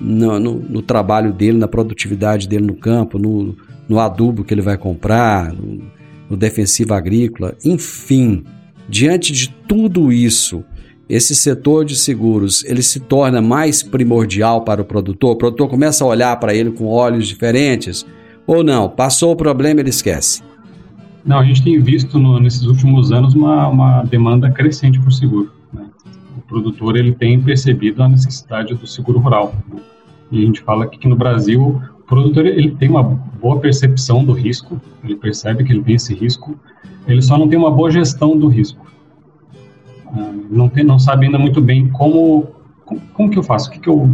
no, 0.00 0.38
no, 0.38 0.54
no, 0.54 0.82
trabalho 0.82 1.32
dele, 1.32 1.58
na 1.58 1.66
produtividade 1.66 2.46
dele 2.46 2.66
no 2.66 2.74
campo, 2.74 3.18
no, 3.18 3.56
no 3.88 3.98
adubo 3.98 4.44
que 4.44 4.52
ele 4.52 4.62
vai 4.62 4.76
comprar, 4.76 5.52
no, 5.52 5.82
no 6.28 6.36
defensivo 6.36 6.94
agrícola, 6.94 7.56
enfim. 7.64 8.44
Diante 8.88 9.32
de 9.32 9.48
tudo 9.68 10.12
isso, 10.12 10.64
esse 11.08 11.34
setor 11.34 11.84
de 11.84 11.96
seguros 11.96 12.64
ele 12.64 12.82
se 12.82 13.00
torna 13.00 13.40
mais 13.40 13.82
primordial 13.82 14.62
para 14.62 14.82
o 14.82 14.84
produtor? 14.84 15.32
O 15.32 15.36
produtor 15.36 15.68
começa 15.68 16.04
a 16.04 16.06
olhar 16.06 16.36
para 16.38 16.54
ele 16.54 16.70
com 16.70 16.86
olhos 16.86 17.26
diferentes? 17.26 18.06
Ou 18.46 18.64
não? 18.64 18.88
Passou 18.88 19.32
o 19.32 19.36
problema, 19.36 19.80
ele 19.80 19.90
esquece? 19.90 20.42
Não, 21.24 21.38
a 21.38 21.44
gente 21.44 21.62
tem 21.62 21.78
visto 21.80 22.18
no, 22.18 22.40
nesses 22.40 22.62
últimos 22.62 23.12
anos 23.12 23.34
uma, 23.34 23.68
uma 23.68 24.02
demanda 24.02 24.50
crescente 24.50 24.98
por 24.98 25.12
seguro. 25.12 25.52
Né? 25.72 25.86
O 26.36 26.40
produtor 26.42 26.96
ele 26.96 27.12
tem 27.12 27.40
percebido 27.40 28.02
a 28.02 28.08
necessidade 28.08 28.74
do 28.74 28.86
seguro 28.86 29.18
rural. 29.18 29.54
Né? 29.68 29.80
E 30.32 30.42
a 30.42 30.46
gente 30.46 30.60
fala 30.62 30.86
que, 30.86 31.08
no 31.08 31.16
Brasil 31.16 31.82
o 31.98 32.02
produtor 32.06 32.46
ele 32.46 32.70
tem 32.72 32.88
uma 32.88 33.02
boa 33.02 33.58
percepção 33.60 34.24
do 34.24 34.32
risco, 34.32 34.80
ele 35.04 35.14
percebe 35.14 35.62
que 35.62 35.72
ele 35.72 35.82
tem 35.82 35.94
esse 35.94 36.14
risco, 36.14 36.58
ele 37.06 37.22
só 37.22 37.38
não 37.38 37.48
tem 37.48 37.58
uma 37.58 37.70
boa 37.70 37.90
gestão 37.90 38.36
do 38.36 38.48
risco. 38.48 38.84
Ah, 40.06 40.32
não, 40.50 40.68
tem, 40.68 40.82
não 40.82 40.98
sabe 40.98 41.26
ainda 41.26 41.38
muito 41.38 41.60
bem 41.60 41.88
como, 41.88 42.48
como, 42.84 43.00
como 43.12 43.30
que 43.30 43.38
eu 43.38 43.42
faço. 43.42 43.68
O 43.68 43.72
que, 43.72 43.78
que 43.78 43.88
eu, 43.88 44.10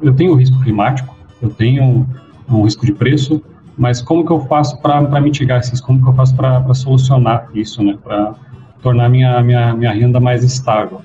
eu 0.00 0.14
tenho 0.14 0.34
risco 0.34 0.58
climático, 0.62 1.14
eu 1.42 1.50
tenho 1.50 2.06
um 2.48 2.62
risco 2.62 2.86
de 2.86 2.92
preço, 2.92 3.42
mas 3.76 4.00
como 4.00 4.24
que 4.24 4.32
eu 4.32 4.40
faço 4.40 4.80
para 4.80 5.20
mitigar 5.20 5.60
esses? 5.60 5.80
Como 5.80 6.00
que 6.00 6.08
eu 6.08 6.14
faço 6.14 6.34
para 6.34 6.74
solucionar 6.74 7.48
isso, 7.54 7.82
né? 7.82 7.98
Para 8.02 8.34
tornar 8.82 9.08
minha, 9.08 9.42
minha 9.42 9.74
minha 9.74 9.92
renda 9.92 10.20
mais 10.20 10.44
estável. 10.44 11.00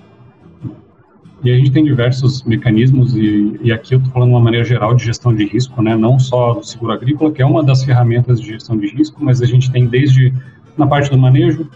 E 1.43 1.49
a 1.49 1.55
gente 1.58 1.71
tem 1.71 1.84
diversos 1.84 2.43
mecanismos 2.43 3.15
e, 3.15 3.58
e 3.62 3.71
aqui 3.71 3.95
eu 3.95 3.99
estou 3.99 4.12
falando 4.12 4.29
de 4.29 4.36
uma 4.36 4.41
maneira 4.41 4.65
geral 4.65 4.93
de 4.93 5.05
gestão 5.05 5.34
de 5.34 5.45
risco, 5.45 5.82
né? 5.82 5.95
Não 5.95 6.19
só 6.19 6.55
do 6.55 6.65
seguro 6.65 6.91
agrícola, 6.91 7.32
que 7.32 7.41
é 7.41 7.45
uma 7.45 7.63
das 7.63 7.84
ferramentas 7.84 8.41
de 8.41 8.47
gestão 8.47 8.77
de 8.77 8.88
risco, 8.88 9.23
mas 9.23 9.41
a 9.41 9.45
gente 9.45 9.71
tem 9.71 9.88
desde 9.88 10.34
na 10.77 10.86
parte 10.86 11.10
do 11.10 11.17
manejo, 11.17 11.69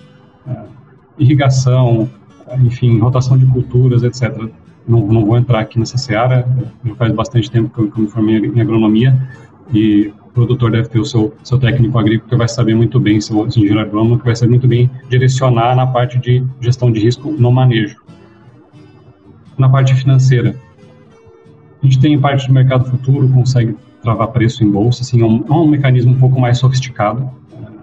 é, 0.48 0.64
irrigação, 1.18 2.10
enfim, 2.62 3.00
rotação 3.00 3.38
de 3.38 3.46
culturas, 3.46 4.04
etc. 4.04 4.50
Não, 4.88 5.08
não 5.08 5.26
vou 5.26 5.38
entrar 5.38 5.62
aqui 5.62 5.80
nessa 5.80 5.98
seara, 5.98 6.46
já 6.86 6.96
faz 6.96 7.14
bastante 7.14 7.50
tempo 7.50 7.70
que 7.70 7.80
eu, 7.80 7.92
que 7.92 7.98
eu 7.98 8.04
me 8.04 8.10
formei 8.10 8.38
em 8.38 8.60
agronomia 8.60 9.16
e 9.74 10.14
produtor 10.34 10.72
deve 10.72 10.90
ter 10.90 11.00
o 11.00 11.06
seu, 11.06 11.34
seu 11.44 11.60
técnico 11.60 11.98
agrícola 11.98 12.30
que 12.30 12.36
vai 12.36 12.48
saber 12.48 12.76
muito 12.76 13.00
bem, 13.00 13.22
seu, 13.22 13.48
engenheiro 13.48 13.80
agrônomo, 13.80 14.18
que 14.18 14.26
vai 14.26 14.36
saber 14.36 14.52
muito 14.52 14.68
bem 14.68 14.90
direcionar 15.10 15.76
na 15.76 15.86
parte 15.86 16.18
de 16.20 16.44
gestão 16.60 16.92
de 16.92 17.00
risco 17.00 17.32
no 17.32 17.52
manejo. 17.52 18.02
Na 19.58 19.70
parte 19.70 19.94
financeira, 19.94 20.56
a 21.82 21.86
gente 21.86 22.00
tem 22.00 22.20
parte 22.20 22.48
do 22.48 22.54
mercado 22.54 22.90
futuro, 22.90 23.30
consegue 23.30 23.76
travar 24.02 24.30
preço 24.30 24.64
em 24.64 24.70
bolsa, 24.70 25.04
assim, 25.04 25.22
é 25.22 25.26
um, 25.26 25.46
é 25.48 25.54
um 25.54 25.68
mecanismo 25.68 26.12
um 26.12 26.20
pouco 26.20 26.40
mais 26.40 26.58
sofisticado, 26.58 27.30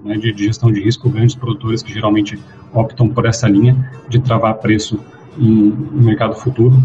né, 0.05 0.17
de, 0.17 0.33
de, 0.33 0.45
gestão 0.45 0.73
de 0.73 0.83
risco, 0.83 1.09
grandes 1.09 1.35
produtores 1.35 1.83
que 1.83 1.93
geralmente 1.93 2.39
optam 2.73 3.09
por 3.09 3.27
essa 3.27 3.49
linha 3.49 3.77
de 4.09 4.19
travar 4.19 4.55
preço 4.55 4.99
em, 5.39 5.69
em 5.69 6.03
mercado 6.03 6.35
futuro. 6.35 6.83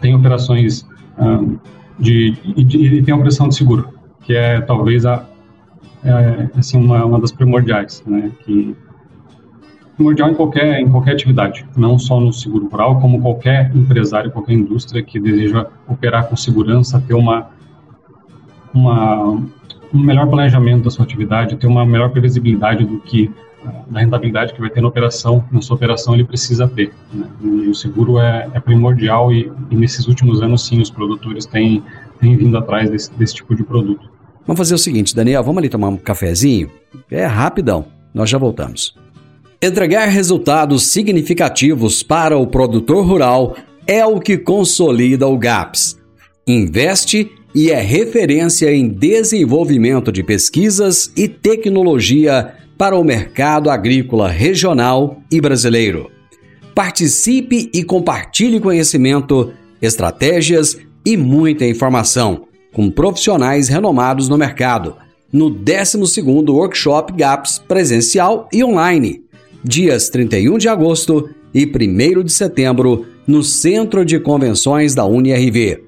Tem 0.00 0.14
operações 0.14 0.86
um, 1.18 1.58
de, 1.98 2.32
de, 2.32 2.64
de, 2.64 3.02
tem 3.02 3.14
operação 3.14 3.48
de 3.48 3.54
seguro. 3.54 3.93
Que 4.24 4.34
é 4.34 4.60
talvez 4.60 5.06
a, 5.06 5.24
é, 6.04 6.48
assim, 6.58 6.78
uma, 6.78 7.04
uma 7.04 7.20
das 7.20 7.32
primordiais, 7.32 8.02
né? 8.06 8.30
Que 8.44 8.74
primordial 9.96 10.30
em 10.30 10.34
qualquer, 10.34 10.80
em 10.80 10.90
qualquer 10.90 11.12
atividade, 11.12 11.64
não 11.76 11.98
só 11.98 12.20
no 12.20 12.32
seguro 12.32 12.68
rural, 12.68 13.00
como 13.00 13.20
qualquer 13.20 13.70
empresário, 13.74 14.30
qualquer 14.30 14.54
indústria 14.54 15.02
que 15.02 15.20
deseja 15.20 15.66
operar 15.86 16.28
com 16.28 16.36
segurança, 16.36 17.02
ter 17.06 17.14
uma, 17.14 17.50
uma, 18.72 19.40
um 19.92 19.98
melhor 19.98 20.26
planejamento 20.28 20.84
da 20.84 20.90
sua 20.90 21.04
atividade, 21.04 21.56
ter 21.56 21.66
uma 21.66 21.86
melhor 21.86 22.10
previsibilidade 22.10 22.84
do 22.84 22.98
que 22.98 23.30
da 23.88 24.00
rentabilidade 24.00 24.52
que 24.52 24.60
vai 24.60 24.68
ter 24.68 24.80
na 24.80 24.88
operação, 24.88 25.44
na 25.50 25.62
sua 25.62 25.76
operação 25.76 26.14
ele 26.14 26.24
precisa 26.24 26.68
ter. 26.68 26.92
Né? 27.12 27.26
E 27.42 27.68
o 27.68 27.74
seguro 27.74 28.18
é, 28.18 28.48
é 28.52 28.60
primordial 28.60 29.32
e, 29.32 29.50
e, 29.70 29.76
nesses 29.76 30.06
últimos 30.06 30.42
anos 30.42 30.66
sim 30.66 30.80
os 30.80 30.90
produtores 30.90 31.46
têm, 31.46 31.82
têm 32.20 32.36
vindo 32.36 32.58
atrás 32.58 32.90
desse, 32.90 33.12
desse 33.14 33.36
tipo 33.36 33.54
de 33.54 33.62
produto. 33.62 34.10
Vamos 34.46 34.58
fazer 34.58 34.74
o 34.74 34.78
seguinte, 34.78 35.14
Daniel, 35.14 35.42
vamos 35.42 35.58
ali 35.58 35.68
tomar 35.70 35.88
um 35.88 35.96
cafezinho? 35.96 36.70
É 37.10 37.24
rapidão, 37.24 37.86
nós 38.12 38.28
já 38.28 38.36
voltamos. 38.36 38.94
Entregar 39.60 40.06
resultados 40.06 40.84
significativos 40.88 42.02
para 42.02 42.36
o 42.36 42.46
produtor 42.46 43.06
rural 43.06 43.56
é 43.86 44.04
o 44.04 44.20
que 44.20 44.36
consolida 44.36 45.26
o 45.26 45.38
GAPS. 45.38 45.98
Investe 46.46 47.30
e 47.54 47.70
é 47.70 47.80
referência 47.80 48.70
em 48.70 48.86
desenvolvimento 48.86 50.12
de 50.12 50.22
pesquisas 50.22 51.10
e 51.16 51.26
tecnologia 51.26 52.54
para 52.76 52.98
o 52.98 53.04
mercado 53.04 53.70
agrícola 53.70 54.28
regional 54.28 55.22
e 55.30 55.40
brasileiro. 55.40 56.10
Participe 56.74 57.70
e 57.72 57.82
compartilhe 57.82 58.60
conhecimento, 58.60 59.54
estratégias 59.80 60.76
e 61.06 61.16
muita 61.16 61.64
informação 61.64 62.48
com 62.74 62.90
profissionais 62.90 63.68
renomados 63.68 64.28
no 64.28 64.36
mercado 64.36 64.96
no 65.32 65.50
12º 65.50 66.50
Workshop 66.50 67.14
GAPS 67.14 67.58
presencial 67.66 68.48
e 68.52 68.62
online 68.62 69.24
dias 69.64 70.10
31 70.10 70.58
de 70.58 70.68
agosto 70.68 71.30
e 71.54 71.64
1 71.64 72.22
de 72.22 72.32
setembro, 72.32 73.06
no 73.26 73.42
Centro 73.42 74.04
de 74.04 74.20
Convenções 74.20 74.94
da 74.94 75.06
UniRV. 75.06 75.82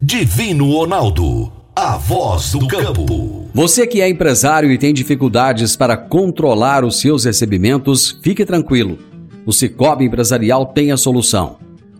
Divino 0.00 0.70
Ronaldo, 0.70 1.52
a 1.74 1.96
voz 1.96 2.52
do 2.52 2.68
campo. 2.68 3.48
Você 3.52 3.84
que 3.84 4.00
é 4.00 4.08
empresário 4.08 4.70
e 4.70 4.78
tem 4.78 4.94
dificuldades 4.94 5.74
para 5.74 5.96
controlar 5.96 6.84
os 6.84 7.00
seus 7.00 7.24
recebimentos, 7.24 8.20
fique 8.22 8.44
tranquilo. 8.44 8.98
O 9.44 9.52
Cicobi 9.52 10.04
Empresarial 10.04 10.66
tem 10.66 10.92
a 10.92 10.96
solução. 10.96 11.56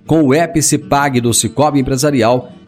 Com 0.06 0.22
o 0.22 0.34
app 0.34 0.60
Cipag 0.60 1.20
do 1.20 1.32
Cicobi 1.32 1.80
Empresarial, 1.80 2.52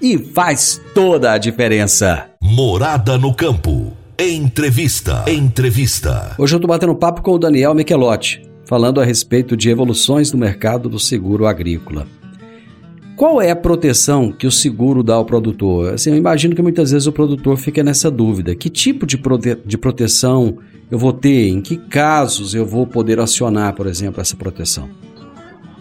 e 0.00 0.18
faz 0.18 0.80
toda 0.94 1.32
a 1.32 1.38
diferença. 1.38 2.26
Morada 2.40 3.16
no 3.18 3.34
campo. 3.34 3.92
Entrevista. 4.18 5.24
Entrevista. 5.26 6.34
Hoje 6.38 6.54
eu 6.54 6.58
estou 6.58 6.68
batendo 6.68 6.94
papo 6.94 7.22
com 7.22 7.32
o 7.32 7.38
Daniel 7.38 7.74
Michelotti, 7.74 8.42
falando 8.64 9.00
a 9.00 9.04
respeito 9.04 9.56
de 9.56 9.68
evoluções 9.68 10.32
no 10.32 10.38
mercado 10.38 10.88
do 10.88 10.98
seguro 10.98 11.46
agrícola. 11.46 12.06
Qual 13.16 13.40
é 13.40 13.50
a 13.50 13.56
proteção 13.56 14.30
que 14.30 14.46
o 14.46 14.50
seguro 14.50 15.02
dá 15.02 15.14
ao 15.14 15.24
produtor? 15.24 15.94
Assim, 15.94 16.10
eu 16.10 16.16
imagino 16.16 16.54
que 16.54 16.60
muitas 16.60 16.90
vezes 16.90 17.06
o 17.06 17.12
produtor 17.12 17.56
fica 17.56 17.82
nessa 17.82 18.10
dúvida. 18.10 18.54
Que 18.54 18.68
tipo 18.68 19.06
de, 19.06 19.16
prote 19.16 19.56
de 19.64 19.78
proteção 19.78 20.58
eu 20.90 20.98
vou 20.98 21.12
ter? 21.14 21.48
Em 21.48 21.62
que 21.62 21.76
casos 21.76 22.54
eu 22.54 22.66
vou 22.66 22.86
poder 22.86 23.18
acionar, 23.18 23.74
por 23.74 23.86
exemplo, 23.86 24.20
essa 24.20 24.36
proteção? 24.36 24.88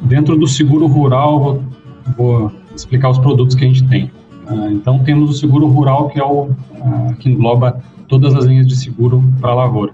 Dentro 0.02 0.38
do 0.38 0.48
seguro 0.48 0.88
rural, 0.88 1.40
vou, 1.40 1.64
vou 2.18 2.52
explicar 2.76 3.10
os 3.10 3.18
produtos 3.20 3.56
que 3.56 3.64
a 3.64 3.68
gente 3.68 3.88
tem. 3.88 4.12
Uh, 4.50 4.72
então, 4.72 5.00
temos 5.00 5.30
o 5.30 5.34
seguro 5.34 5.68
rural, 5.68 6.10
que 6.10 6.20
é 6.20 6.24
o 6.24 6.50
uh, 6.50 7.16
que 7.20 7.30
engloba 7.30 7.82
todas 8.08 8.36
as 8.36 8.46
linhas 8.46 8.68
de 8.68 8.76
seguro 8.76 9.24
para 9.40 9.52
a 9.52 9.56
lavoura. 9.56 9.94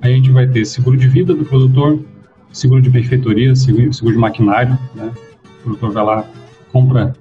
Aí 0.00 0.12
a 0.12 0.16
gente 0.16 0.30
vai 0.30 0.48
ter 0.48 0.64
seguro 0.64 0.96
de 0.96 1.06
vida 1.06 1.32
do 1.32 1.44
produtor, 1.44 1.98
seguro 2.50 2.82
de 2.82 2.90
benfeitoria, 2.90 3.54
seguro, 3.54 3.92
seguro 3.92 4.14
de 4.14 4.20
maquinário, 4.20 4.76
né? 4.94 5.12
O 5.60 5.62
produtor 5.62 5.92
vai 5.92 6.04
lá, 6.04 6.24
compra 6.72 7.14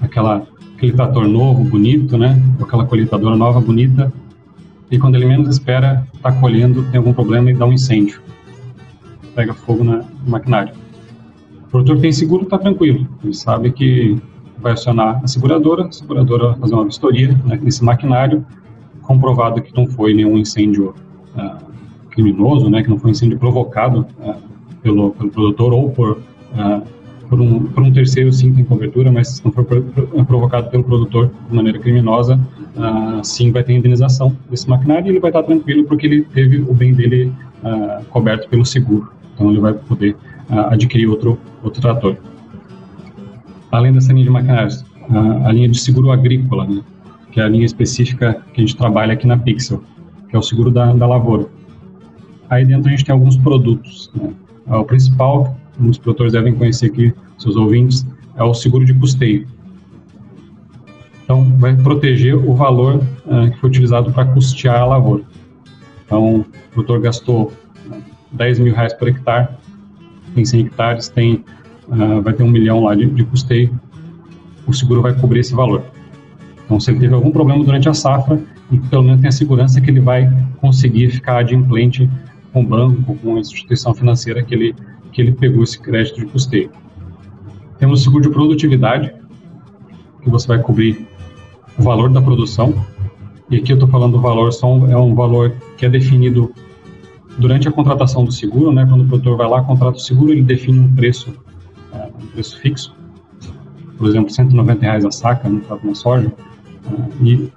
aquela, 0.00 0.46
aquele 0.76 0.92
trator 0.92 1.26
novo, 1.26 1.64
bonito, 1.64 2.16
né? 2.16 2.40
Ou 2.60 2.64
aquela 2.64 2.86
colheitadora 2.86 3.34
nova, 3.34 3.60
bonita, 3.60 4.12
e 4.92 4.98
quando 4.98 5.14
ele 5.14 5.24
menos 5.24 5.48
espera, 5.48 6.06
está 6.14 6.30
colhendo, 6.30 6.82
tem 6.90 6.98
algum 6.98 7.14
problema 7.14 7.50
e 7.50 7.54
dá 7.54 7.64
um 7.64 7.72
incêndio. 7.72 8.20
Pega 9.34 9.54
fogo 9.54 9.82
na, 9.82 9.96
no 9.96 10.30
maquinário. 10.30 10.74
Produtor 11.72 12.00
tem 12.00 12.12
seguro, 12.12 12.44
está 12.44 12.58
tranquilo. 12.58 13.08
Ele 13.24 13.32
sabe 13.32 13.72
que 13.72 14.18
vai 14.58 14.72
acionar 14.72 15.20
a 15.24 15.26
seguradora, 15.26 15.86
a 15.86 15.92
seguradora 15.92 16.54
fazer 16.56 16.74
uma 16.74 16.84
vistoria 16.84 17.32
né, 17.46 17.58
nesse 17.60 17.82
maquinário, 17.82 18.44
comprovado 19.00 19.62
que 19.62 19.74
não 19.74 19.86
foi 19.86 20.12
nenhum 20.12 20.36
incêndio 20.36 20.94
uh, 21.34 21.56
criminoso, 22.10 22.68
né, 22.68 22.82
que 22.82 22.90
não 22.90 22.98
foi 22.98 23.08
um 23.08 23.12
incêndio 23.12 23.38
provocado 23.38 24.06
uh, 24.20 24.34
pelo, 24.82 25.12
pelo 25.12 25.30
produtor 25.30 25.72
ou 25.72 25.90
por 25.90 26.18
uh, 26.18 26.82
por 27.28 27.40
um, 27.40 27.60
por 27.60 27.82
um 27.82 27.90
terceiro 27.90 28.30
sim 28.30 28.52
tem 28.52 28.62
cobertura, 28.62 29.10
mas 29.10 29.28
se 29.28 29.44
não 29.44 29.50
for 29.50 29.64
provocado 29.64 30.68
pelo 30.68 30.84
produtor 30.84 31.30
de 31.48 31.56
maneira 31.56 31.78
criminosa, 31.78 32.38
sim 33.22 33.50
vai 33.50 33.64
ter 33.64 33.72
indenização 33.72 34.36
desse 34.50 34.68
maquinário 34.68 35.06
e 35.06 35.08
ele 35.12 35.18
vai 35.18 35.30
estar 35.30 35.42
tranquilo 35.42 35.84
porque 35.84 36.06
ele 36.06 36.24
teve 36.24 36.58
o 36.58 36.74
bem 36.74 36.92
dele 36.92 37.32
coberto 38.10 38.50
pelo 38.50 38.66
seguro. 38.66 39.10
Então 39.34 39.48
ele 39.50 39.60
vai 39.60 39.72
poder 39.72 40.14
adquirir 40.52 41.08
outro, 41.08 41.38
outro 41.62 41.80
trator. 41.80 42.16
Além 43.70 43.92
dessa 43.92 44.12
linha 44.12 44.24
de 44.24 44.30
maquinários, 44.30 44.84
a 45.44 45.52
linha 45.52 45.68
de 45.68 45.78
seguro 45.78 46.10
agrícola, 46.10 46.66
né, 46.66 46.82
que 47.30 47.40
é 47.40 47.44
a 47.44 47.48
linha 47.48 47.64
específica 47.64 48.42
que 48.52 48.60
a 48.60 48.64
gente 48.64 48.76
trabalha 48.76 49.14
aqui 49.14 49.26
na 49.26 49.38
Pixel, 49.38 49.82
que 50.28 50.36
é 50.36 50.38
o 50.38 50.42
seguro 50.42 50.70
da, 50.70 50.92
da 50.92 51.06
lavoura. 51.06 51.46
Aí 52.50 52.64
dentro 52.64 52.88
a 52.88 52.90
gente 52.90 53.04
tem 53.04 53.12
alguns 53.12 53.36
produtos. 53.36 54.10
Né. 54.14 54.30
O 54.66 54.84
principal 54.84 55.56
os 55.80 55.98
produtores 55.98 56.32
devem 56.32 56.54
conhecer 56.54 56.86
aqui, 56.86 57.14
seus 57.38 57.56
ouvintes, 57.56 58.06
é 58.36 58.42
o 58.42 58.54
seguro 58.54 58.84
de 58.84 58.94
custeio. 58.94 59.46
Então, 61.24 61.44
vai 61.58 61.74
proteger 61.76 62.34
o 62.34 62.54
valor 62.54 62.96
uh, 62.96 63.50
que 63.50 63.58
foi 63.58 63.70
utilizado 63.70 64.12
para 64.12 64.26
custear 64.26 64.82
a 64.82 64.86
lavoura. 64.86 65.22
Então, 66.04 66.40
o 66.40 66.44
produtor 66.72 67.00
gastou 67.00 67.52
10 68.32 68.58
mil 68.58 68.74
reais 68.74 68.92
por 68.92 69.08
hectare, 69.08 69.48
tem 70.34 70.44
100 70.44 70.66
hectares, 70.66 71.08
tem, 71.08 71.44
uh, 71.88 72.20
vai 72.22 72.32
ter 72.32 72.42
um 72.42 72.50
milhão 72.50 72.84
lá 72.84 72.94
de, 72.94 73.06
de 73.06 73.24
custeio, 73.24 73.78
o 74.66 74.72
seguro 74.72 75.02
vai 75.02 75.14
cobrir 75.14 75.40
esse 75.40 75.54
valor. 75.54 75.82
Então, 76.64 76.78
se 76.78 76.90
ele 76.90 77.00
teve 77.00 77.14
algum 77.14 77.30
problema 77.30 77.62
durante 77.64 77.88
a 77.88 77.94
safra, 77.94 78.40
e 78.70 78.78
pelo 78.78 79.02
menos 79.02 79.20
tem 79.20 79.28
a 79.28 79.32
segurança 79.32 79.80
que 79.80 79.90
ele 79.90 80.00
vai 80.00 80.30
conseguir 80.60 81.10
ficar 81.10 81.38
adimplente 81.38 82.08
com 82.52 82.62
o 82.62 82.66
banco, 82.66 83.14
com 83.16 83.36
a 83.36 83.40
instituição 83.40 83.94
financeira 83.94 84.42
que 84.42 84.54
ele 84.54 84.74
que 85.12 85.20
ele 85.20 85.32
pegou 85.32 85.62
esse 85.62 85.78
crédito 85.78 86.20
de 86.20 86.26
custeio. 86.26 86.70
Temos 87.78 88.00
o 88.00 88.04
seguro 88.04 88.24
de 88.24 88.30
produtividade, 88.30 89.12
que 90.22 90.30
você 90.30 90.48
vai 90.48 90.58
cobrir 90.58 91.06
o 91.78 91.82
valor 91.82 92.10
da 92.10 92.20
produção. 92.20 92.74
E 93.50 93.56
aqui 93.56 93.72
eu 93.72 93.76
estou 93.76 93.88
falando 93.88 94.12
do 94.12 94.20
valor, 94.20 94.52
só 94.52 94.66
é 94.88 94.96
um 94.96 95.14
valor 95.14 95.54
que 95.76 95.84
é 95.84 95.88
definido 95.88 96.52
durante 97.38 97.68
a 97.68 97.72
contratação 97.72 98.24
do 98.24 98.32
seguro, 98.32 98.72
né? 98.72 98.86
Quando 98.86 99.02
o 99.02 99.06
produtor 99.06 99.36
vai 99.36 99.48
lá, 99.48 99.62
contrata 99.62 99.96
o 99.96 100.00
seguro, 100.00 100.32
ele 100.32 100.42
define 100.42 100.78
um 100.78 100.94
preço, 100.94 101.34
é, 101.92 102.08
um 102.22 102.26
preço 102.26 102.58
fixo. 102.60 102.94
Por 103.96 104.08
exemplo, 104.08 104.30
190 104.30 104.82
reais 104.82 105.04
a 105.04 105.10
saca, 105.10 105.48
no 105.48 105.60
caso 105.60 105.86
da 105.86 105.94
soja, 105.94 106.32
é, 106.86 107.24
e, 107.24 107.50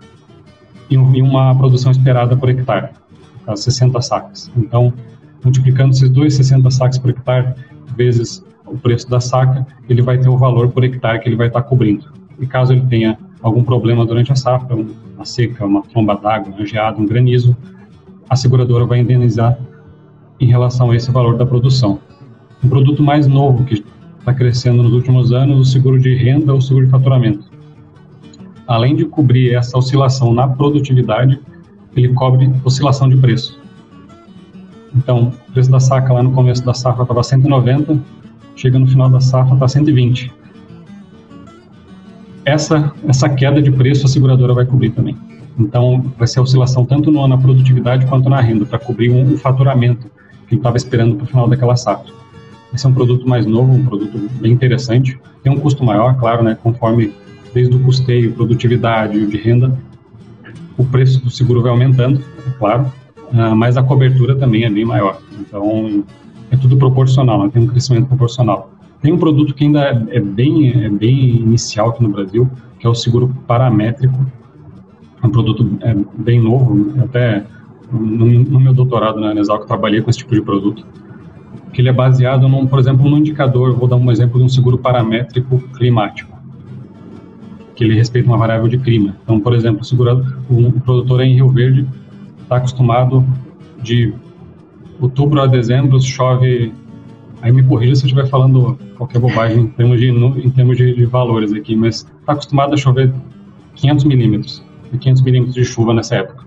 e 0.90 1.22
uma 1.22 1.56
produção 1.56 1.92
esperada 1.92 2.36
por 2.38 2.50
hectare, 2.50 2.90
60 3.56 4.02
sacas. 4.02 4.52
Então, 4.56 4.94
multiplicando 5.44 5.92
esses 5.92 6.10
dois 6.10 6.36
60 6.36 6.70
sacos 6.72 6.98
por 6.98 7.10
hectare 7.10 7.54
vezes 7.96 8.44
o 8.66 8.78
preço 8.78 9.10
da 9.10 9.20
saca, 9.20 9.66
ele 9.88 10.02
vai 10.02 10.18
ter 10.18 10.30
o 10.30 10.38
valor 10.38 10.70
por 10.70 10.84
hectare 10.84 11.20
que 11.20 11.30
ele 11.30 11.36
vai 11.36 11.48
estar 11.48 11.62
cobrindo. 11.64 12.12
E 12.40 12.46
caso 12.46 12.74
ele 12.74 12.82
tenha 12.82 13.18
algum 13.42 13.64
problema 13.64 14.06
durante 14.06 14.32
a 14.32 14.36
safra, 14.36 14.76
uma 14.76 15.26
seca, 15.26 15.66
uma 15.66 15.84
tromba 15.84 16.16
d'água, 16.16 16.54
uma 16.54 16.66
geada, 16.66 17.00
um 17.00 17.06
granizo, 17.06 17.56
a 18.30 18.36
seguradora 18.36 18.86
vai 18.86 19.00
indenizar 19.00 19.58
em 20.40 20.48
relação 20.48 20.92
a 20.92 20.96
esse 20.96 21.12
valor 21.12 21.38
da 21.38 21.46
produção. 21.46 22.00
Um 22.64 22.70
produto 22.70 23.02
mais 23.04 23.28
novo 23.28 23.64
que 23.64 23.84
está 24.20 24.34
crescendo 24.34 24.82
nos 24.82 24.94
últimos 24.94 25.32
anos, 25.32 25.68
o 25.68 25.72
seguro 25.72 26.00
de 26.00 26.16
renda 26.16 26.54
ou 26.54 26.62
seguro 26.62 26.86
de 26.86 26.92
faturamento. 26.92 27.46
Além 28.68 28.96
de 28.96 29.06
cobrir 29.06 29.54
essa 29.54 29.78
oscilação 29.78 30.34
na 30.34 30.48
produtividade, 30.48 31.40
ele 31.96 32.10
cobre 32.10 32.52
oscilação 32.64 33.08
de 33.08 33.16
preço. 33.16 33.60
Então, 34.96 35.32
o 35.48 35.52
preço 35.52 35.70
da 35.70 35.80
saca 35.80 36.14
lá 36.14 36.24
no 36.24 36.32
começo 36.32 36.66
da 36.66 36.74
safra 36.74 37.04
estava 37.04 37.22
190, 37.22 38.00
chega 38.56 38.80
no 38.80 38.88
final 38.88 39.10
da 39.10 39.20
safra 39.20 39.54
está 39.54 39.68
120. 39.68 40.34
Essa, 42.46 42.94
essa 43.08 43.30
queda 43.30 43.62
de 43.62 43.72
preço 43.72 44.06
a 44.06 44.10
seguradora 44.10 44.54
vai 44.54 44.66
cobrir 44.66 44.92
também. 44.92 45.18
Então, 45.58 46.04
vai 46.18 46.28
ser 46.28 46.40
oscilação 46.40 46.86
tanto 46.86 47.12
no, 47.12 47.28
na 47.28 47.38
produtividade 47.38 48.06
quanto 48.06 48.30
na 48.30 48.42
renda, 48.42 48.66
para 48.66 48.80
cobrir 48.80 49.10
um, 49.10 49.38
faturamento 49.38 50.10
que 50.48 50.56
estava 50.56 50.78
esperando 50.78 51.16
para 51.16 51.24
o 51.24 51.28
final 51.28 51.48
daquela 51.48 51.76
safra. 51.76 52.14
Esse 52.74 52.86
é 52.86 52.90
um 52.90 52.94
produto 52.94 53.28
mais 53.28 53.46
novo, 53.46 53.72
um 53.72 53.86
produto 53.86 54.18
bem 54.40 54.52
interessante. 54.52 55.18
Tem 55.42 55.52
um 55.52 55.60
custo 55.60 55.84
maior, 55.84 56.18
claro, 56.18 56.44
né, 56.44 56.58
conforme 56.62 57.14
desde 57.54 57.74
o 57.74 57.80
custeio, 57.80 58.34
produtividade 58.34 59.26
de 59.26 59.38
renda, 59.38 59.78
o 60.78 60.84
preço 60.84 61.24
do 61.24 61.30
seguro 61.30 61.62
vai 61.62 61.72
aumentando, 61.72 62.22
é 62.46 62.52
claro, 62.58 62.92
uh, 63.32 63.56
mas 63.56 63.78
a 63.78 63.84
cobertura 63.84 64.36
também 64.36 64.66
é 64.66 64.70
bem 64.70 64.84
maior. 64.84 65.20
Então, 65.40 66.04
é 66.52 66.58
tudo 66.58 66.78
proporcional, 66.78 67.44
né? 67.44 67.50
tem 67.54 67.64
um 67.64 67.68
crescimento 67.68 68.08
proporcional. 68.08 68.72
Tem 69.02 69.14
um 69.14 69.18
produto 69.18 69.54
que 69.54 69.64
ainda 69.64 69.82
é, 69.82 70.18
é 70.18 70.20
bem, 70.20 70.84
é 70.84 70.90
bem 70.90 71.38
inicial 71.38 71.90
aqui 71.90 72.04
no 72.04 72.10
Brasil, 72.10 72.50
que 72.80 72.86
é 72.86 72.90
o 72.90 72.96
seguro 72.96 73.34
paramétrico. 73.48 74.16
Um 75.26 75.32
produto 75.32 75.78
é, 75.82 75.96
bem 76.18 76.40
novo, 76.40 76.94
até 77.02 77.44
no, 77.92 78.26
no 78.26 78.60
meu 78.60 78.74
doutorado 78.74 79.20
na 79.20 79.34
Nesal 79.34 79.60
que 79.60 79.68
trabalhei 79.68 80.02
com 80.02 80.10
esse 80.10 80.20
tipo 80.20 80.34
de 80.34 80.42
produto. 80.42 80.86
Que 81.74 81.82
ele 81.82 81.90
é 81.90 81.94
baseado, 81.94 82.48
num, 82.48 82.66
por 82.66 82.80
exemplo, 82.80 83.10
no 83.10 83.18
indicador, 83.18 83.74
vou 83.74 83.88
dar 83.88 83.96
um 83.96 84.12
exemplo 84.12 84.40
de 84.40 84.46
um 84.46 84.50
seguro 84.50 84.78
paramétrico 84.78 85.60
climático, 85.78 86.38
que 87.76 87.84
ele 87.84 87.96
respeita 87.96 88.30
uma 88.30 88.38
variável 88.38 88.68
de 88.68 88.78
clima. 88.78 89.16
Então, 89.24 89.40
por 89.40 89.54
exemplo, 89.54 89.82
o, 89.82 89.84
segurado, 89.84 90.26
um 90.50 90.72
produtor 90.72 91.22
em 91.22 91.36
Rio 91.36 91.50
Verde 91.50 91.86
está 92.42 92.58
acostumado 92.58 93.26
de 93.82 94.14
outubro 95.00 95.42
a 95.42 95.48
dezembro 95.48 96.00
chove. 96.00 96.74
Aí 97.42 97.52
me 97.52 97.62
corrija 97.64 97.96
se 97.96 98.04
eu 98.04 98.08
estiver 98.08 98.28
falando 98.28 98.78
qualquer 98.96 99.20
bobagem 99.20 99.64
em 99.64 99.68
termos 99.68 100.00
de, 100.00 100.08
em 100.08 100.50
termos 100.50 100.78
de 100.78 101.06
valores 101.06 101.54
aqui, 101.54 101.76
mas 101.76 102.08
está 102.20 102.34
acostumado 102.34 102.74
a 102.74 102.78
chover 102.78 103.14
500 103.76 104.06
milímetros, 104.06 104.65
500 104.98 105.22
milímetros 105.22 105.56
de 105.56 105.66
chuva 105.66 105.94
nessa 105.94 106.16
época. 106.16 106.46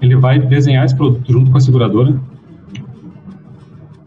Ele 0.00 0.16
vai 0.16 0.38
desenhar 0.38 0.84
esse 0.84 0.96
produto 0.96 1.30
junto 1.30 1.50
com 1.50 1.56
a 1.58 1.60
seguradora 1.60 2.18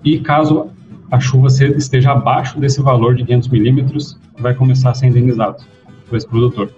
e 0.03 0.19
caso 0.19 0.69
a 1.11 1.19
chuva 1.19 1.47
esteja 1.47 2.11
abaixo 2.11 2.59
desse 2.59 2.81
valor 2.81 3.15
de 3.15 3.23
500 3.23 3.49
milímetros, 3.49 4.19
vai 4.39 4.53
começar 4.55 4.89
a 4.89 4.93
ser 4.95 5.07
indenizado 5.07 5.63
por 6.09 6.17
esse 6.17 6.27
produtor. 6.27 6.71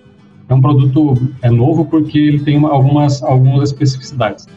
É 0.48 0.54
um 0.54 0.62
produto 0.62 1.16
é 1.42 1.50
novo 1.50 1.86
porque 1.86 2.18
ele 2.18 2.40
tem 2.40 2.58
uma, 2.58 2.70
algumas 2.70 3.24
algumas 3.24 3.72
especificidades. 3.72 4.48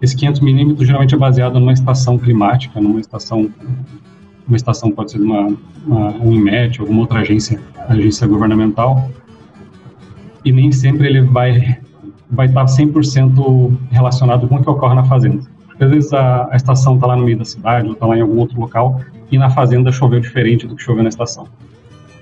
Esse 0.00 0.16
500 0.16 0.40
milímetros 0.40 0.86
geralmente 0.86 1.14
é 1.14 1.18
baseado 1.18 1.60
numa 1.60 1.74
estação 1.74 2.18
climática, 2.18 2.80
numa 2.80 2.98
estação, 2.98 3.50
uma 4.48 4.56
estação 4.56 4.90
pode 4.90 5.12
ser 5.12 5.20
uma, 5.20 5.54
uma 5.86 6.12
um 6.16 6.32
IMET, 6.32 6.80
alguma 6.80 7.02
outra 7.02 7.20
agência, 7.20 7.60
agência 7.86 8.26
governamental, 8.26 9.10
e 10.44 10.52
nem 10.52 10.72
sempre 10.72 11.06
ele 11.06 11.22
vai 11.22 11.78
vai 12.30 12.46
estar 12.46 12.64
100% 12.64 13.76
relacionado 13.90 14.46
com 14.46 14.56
o 14.56 14.62
que 14.62 14.70
ocorre 14.70 14.94
na 14.94 15.04
fazenda. 15.04 15.42
Porque 15.66 15.82
às 15.82 15.90
vezes 15.90 16.12
a, 16.12 16.48
a 16.50 16.56
estação 16.56 16.94
está 16.94 17.06
lá 17.08 17.16
no 17.16 17.24
meio 17.24 17.38
da 17.38 17.44
cidade 17.44 17.88
ou 17.88 17.94
está 17.94 18.06
lá 18.06 18.16
em 18.16 18.20
algum 18.20 18.38
outro 18.38 18.60
local 18.60 19.00
e 19.30 19.38
na 19.38 19.50
fazenda 19.50 19.90
choveu 19.90 20.20
diferente 20.20 20.66
do 20.66 20.76
que 20.76 20.82
choveu 20.82 21.02
na 21.02 21.08
estação. 21.08 21.48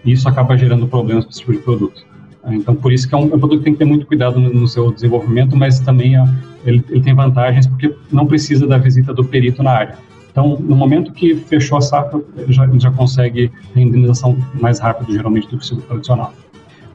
E 0.05 0.13
isso 0.13 0.29
acaba 0.29 0.57
gerando 0.57 0.89
problemas 0.89 1.25
para 1.25 1.31
esse 1.31 1.41
tipo 1.41 1.53
de 1.53 1.59
produto. 1.59 2.07
Então, 2.47 2.75
por 2.75 2.93
isso 2.93 3.07
que 3.07 3.15
é 3.15 3.19
um, 3.19 3.31
é 3.31 3.35
um 3.35 3.39
produto 3.39 3.59
que 3.59 3.65
tem 3.65 3.73
que 3.75 3.79
ter 3.79 3.85
muito 3.85 4.07
cuidado 4.07 4.39
no, 4.41 4.49
no 4.49 4.69
seu 4.69 4.91
desenvolvimento, 4.93 5.57
mas 5.57 5.81
também 5.81 6.17
é, 6.17 6.25
ele, 6.65 6.83
ele, 6.89 7.01
tem 7.03 7.15
vantagens 7.15 7.67
porque 7.67 7.95
não 8.11 8.27
precisa 8.27 8.67
da 8.67 8.79
visita 8.79 9.13
do 9.13 9.25
perito 9.25 9.63
na 9.63 9.73
área. 9.73 9.99
Então, 10.31 10.57
no 10.59 10.77
momento 10.77 11.13
que 11.13 11.35
fechou 11.35 11.79
a 11.79 11.81
safra, 11.81 12.23
já, 12.49 12.67
já 12.79 12.91
consegue 12.91 13.51
ter 13.75 13.81
indenização 13.81 14.39
mais 14.55 14.79
rápido, 14.79 15.13
geralmente, 15.13 15.49
do 15.49 15.59
que 15.59 15.65
o 15.65 15.67
seguro 15.67 15.87
tradicional. 15.87 16.33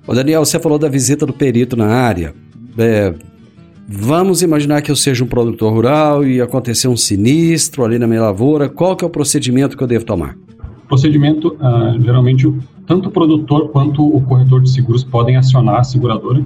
Ô 0.05 0.13
Daniel, 0.13 0.43
você 0.43 0.59
falou 0.59 0.77
da 0.77 0.89
visita 0.89 1.25
do 1.25 1.31
perito 1.31 1.77
na 1.77 1.87
área. 1.87 2.33
É, 2.77 3.13
vamos 3.87 4.41
imaginar 4.41 4.81
que 4.81 4.91
eu 4.91 4.97
seja 4.97 5.23
um 5.23 5.27
produtor 5.27 5.71
rural 5.71 6.25
e 6.25 6.41
acontecer 6.41 6.89
um 6.89 6.97
sinistro 6.97 7.85
ali 7.85 7.97
na 7.97 8.05
minha 8.05 8.21
lavoura. 8.21 8.67
Qual 8.67 8.97
que 8.97 9.05
é 9.05 9.07
o 9.07 9.09
procedimento 9.09 9.77
que 9.77 9.83
eu 9.83 9.87
devo 9.87 10.03
tomar? 10.03 10.37
Procedimento, 10.89 11.55
uh, 11.55 12.01
geralmente, 12.01 12.53
tanto 12.85 13.07
o 13.07 13.11
produtor 13.11 13.69
quanto 13.69 14.05
o 14.05 14.19
corretor 14.21 14.61
de 14.61 14.69
seguros 14.69 15.05
podem 15.05 15.37
acionar 15.37 15.79
a 15.79 15.83
seguradora, 15.85 16.43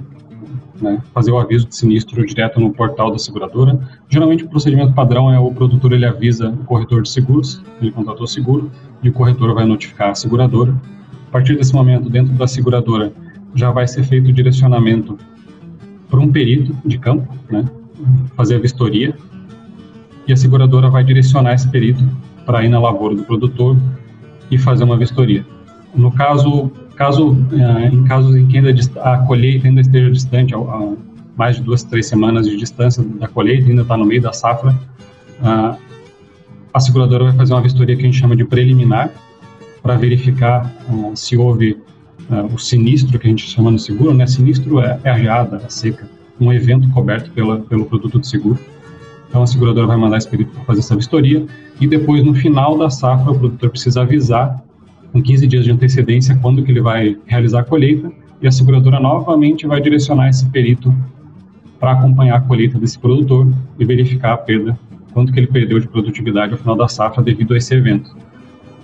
né, 0.80 1.02
fazer 1.12 1.32
o 1.32 1.38
aviso 1.38 1.66
de 1.66 1.74
sinistro 1.74 2.24
direto 2.24 2.60
no 2.60 2.72
portal 2.72 3.10
da 3.10 3.18
seguradora. 3.18 3.76
Geralmente, 4.08 4.44
o 4.44 4.48
procedimento 4.48 4.92
padrão 4.92 5.32
é 5.34 5.38
o 5.38 5.50
produtor 5.50 5.92
ele 5.92 6.06
avisa 6.06 6.48
o 6.50 6.64
corretor 6.64 7.02
de 7.02 7.10
seguros, 7.10 7.60
ele 7.82 7.90
contratou 7.90 8.22
o 8.22 8.28
seguro, 8.28 8.70
e 9.02 9.08
o 9.08 9.12
corretor 9.12 9.52
vai 9.52 9.66
notificar 9.66 10.10
a 10.10 10.14
seguradora. 10.14 10.72
A 11.28 11.30
partir 11.32 11.56
desse 11.56 11.74
momento, 11.74 12.08
dentro 12.08 12.32
da 12.34 12.46
seguradora, 12.46 13.12
já 13.54 13.70
vai 13.70 13.86
ser 13.86 14.04
feito 14.04 14.28
o 14.28 14.32
direcionamento 14.32 15.18
para 16.08 16.20
um 16.20 16.30
perito 16.30 16.74
de 16.84 16.98
campo, 16.98 17.32
né, 17.50 17.64
fazer 18.36 18.56
a 18.56 18.58
vistoria, 18.58 19.14
e 20.26 20.32
a 20.32 20.36
seguradora 20.36 20.88
vai 20.88 21.04
direcionar 21.04 21.54
esse 21.54 21.68
perito 21.68 22.04
para 22.44 22.64
ir 22.64 22.68
na 22.68 22.80
lavoura 22.80 23.14
do 23.14 23.24
produtor, 23.24 23.76
e 24.50 24.58
fazer 24.58 24.84
uma 24.84 24.96
vistoria. 24.96 25.44
No 25.94 26.10
caso, 26.10 26.70
caso 26.96 27.36
eh, 27.52 27.88
em 27.92 28.04
casos 28.04 28.34
em 28.36 28.46
que 28.46 28.58
ainda 28.58 28.74
a 29.02 29.18
colheita 29.18 29.66
ainda 29.66 29.80
esteja 29.80 30.10
distante, 30.10 30.54
a, 30.54 30.92
mais 31.36 31.56
de 31.56 31.62
duas, 31.62 31.84
três 31.84 32.06
semanas 32.06 32.46
de 32.46 32.56
distância 32.56 33.02
da 33.02 33.28
colheita, 33.28 33.68
ainda 33.68 33.82
está 33.82 33.96
no 33.96 34.04
meio 34.04 34.20
da 34.20 34.32
safra, 34.32 34.74
a 36.72 36.80
seguradora 36.80 37.24
vai 37.24 37.34
fazer 37.34 37.54
uma 37.54 37.62
vistoria 37.62 37.94
que 37.94 38.02
a 38.02 38.04
gente 38.04 38.18
chama 38.18 38.34
de 38.34 38.44
preliminar, 38.44 39.10
para 39.82 39.96
verificar 39.96 40.74
uh, 40.90 41.12
se 41.14 41.36
houve 41.36 41.78
uh, 42.30 42.54
o 42.54 42.58
sinistro 42.58 43.18
que 43.18 43.26
a 43.26 43.30
gente 43.30 43.48
chama 43.48 43.70
no 43.70 43.78
seguro, 43.78 44.14
né? 44.14 44.26
Sinistro 44.26 44.80
é, 44.80 44.98
é 45.04 45.10
a 45.10 45.18
geada, 45.18 45.56
a 45.56 45.68
seca, 45.68 46.08
um 46.40 46.52
evento 46.52 46.88
coberto 46.90 47.30
pela, 47.32 47.60
pelo 47.60 47.84
produto 47.86 48.18
de 48.18 48.26
seguro. 48.26 48.58
Então 49.28 49.42
a 49.42 49.46
seguradora 49.46 49.86
vai 49.86 49.96
mandar 49.96 50.16
esse 50.16 50.28
perito 50.28 50.50
para 50.52 50.64
fazer 50.64 50.80
essa 50.80 50.96
vistoria 50.96 51.44
e 51.80 51.86
depois 51.86 52.24
no 52.24 52.34
final 52.34 52.78
da 52.78 52.88
safra 52.88 53.30
o 53.30 53.38
produtor 53.38 53.70
precisa 53.70 54.00
avisar 54.00 54.62
com 55.12 55.22
15 55.22 55.46
dias 55.46 55.64
de 55.64 55.70
antecedência 55.70 56.36
quando 56.40 56.62
que 56.62 56.70
ele 56.70 56.80
vai 56.80 57.16
realizar 57.26 57.60
a 57.60 57.64
colheita 57.64 58.10
e 58.40 58.46
a 58.46 58.52
seguradora 58.52 59.00
novamente 59.00 59.66
vai 59.66 59.80
direcionar 59.80 60.28
esse 60.28 60.46
perito 60.46 60.94
para 61.78 61.92
acompanhar 61.92 62.36
a 62.36 62.40
colheita 62.40 62.78
desse 62.78 62.98
produtor 62.98 63.46
e 63.78 63.84
verificar 63.84 64.32
a 64.32 64.36
perda, 64.36 64.78
quanto 65.12 65.32
que 65.32 65.38
ele 65.38 65.46
perdeu 65.46 65.78
de 65.78 65.88
produtividade 65.88 66.52
ao 66.52 66.58
final 66.58 66.76
da 66.76 66.88
safra 66.88 67.22
devido 67.22 67.54
a 67.54 67.56
esse 67.56 67.74
evento. 67.74 68.16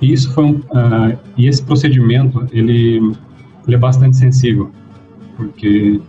E 0.00 0.12
isso 0.12 0.32
foi 0.32 0.44
um, 0.44 0.56
uh, 0.56 1.18
e 1.36 1.46
esse 1.46 1.62
procedimento 1.62 2.46
ele, 2.52 3.12
ele 3.66 3.76
é 3.76 3.78
bastante 3.78 4.16
sensível, 4.16 4.70
porque 5.36 6.00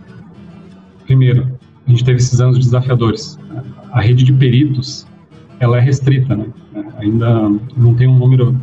primeiro 1.06 1.58
a 1.86 1.90
gente 1.90 2.04
teve 2.04 2.18
esses 2.18 2.40
anos 2.40 2.58
desafiadores 2.58 3.38
a 3.92 4.00
rede 4.00 4.24
de 4.24 4.32
peritos 4.32 5.06
ela 5.58 5.78
é 5.78 5.80
restrita, 5.80 6.36
né? 6.36 6.46
Ainda 6.98 7.50
não 7.76 7.94
tem 7.94 8.06
um 8.06 8.18
número 8.18 8.54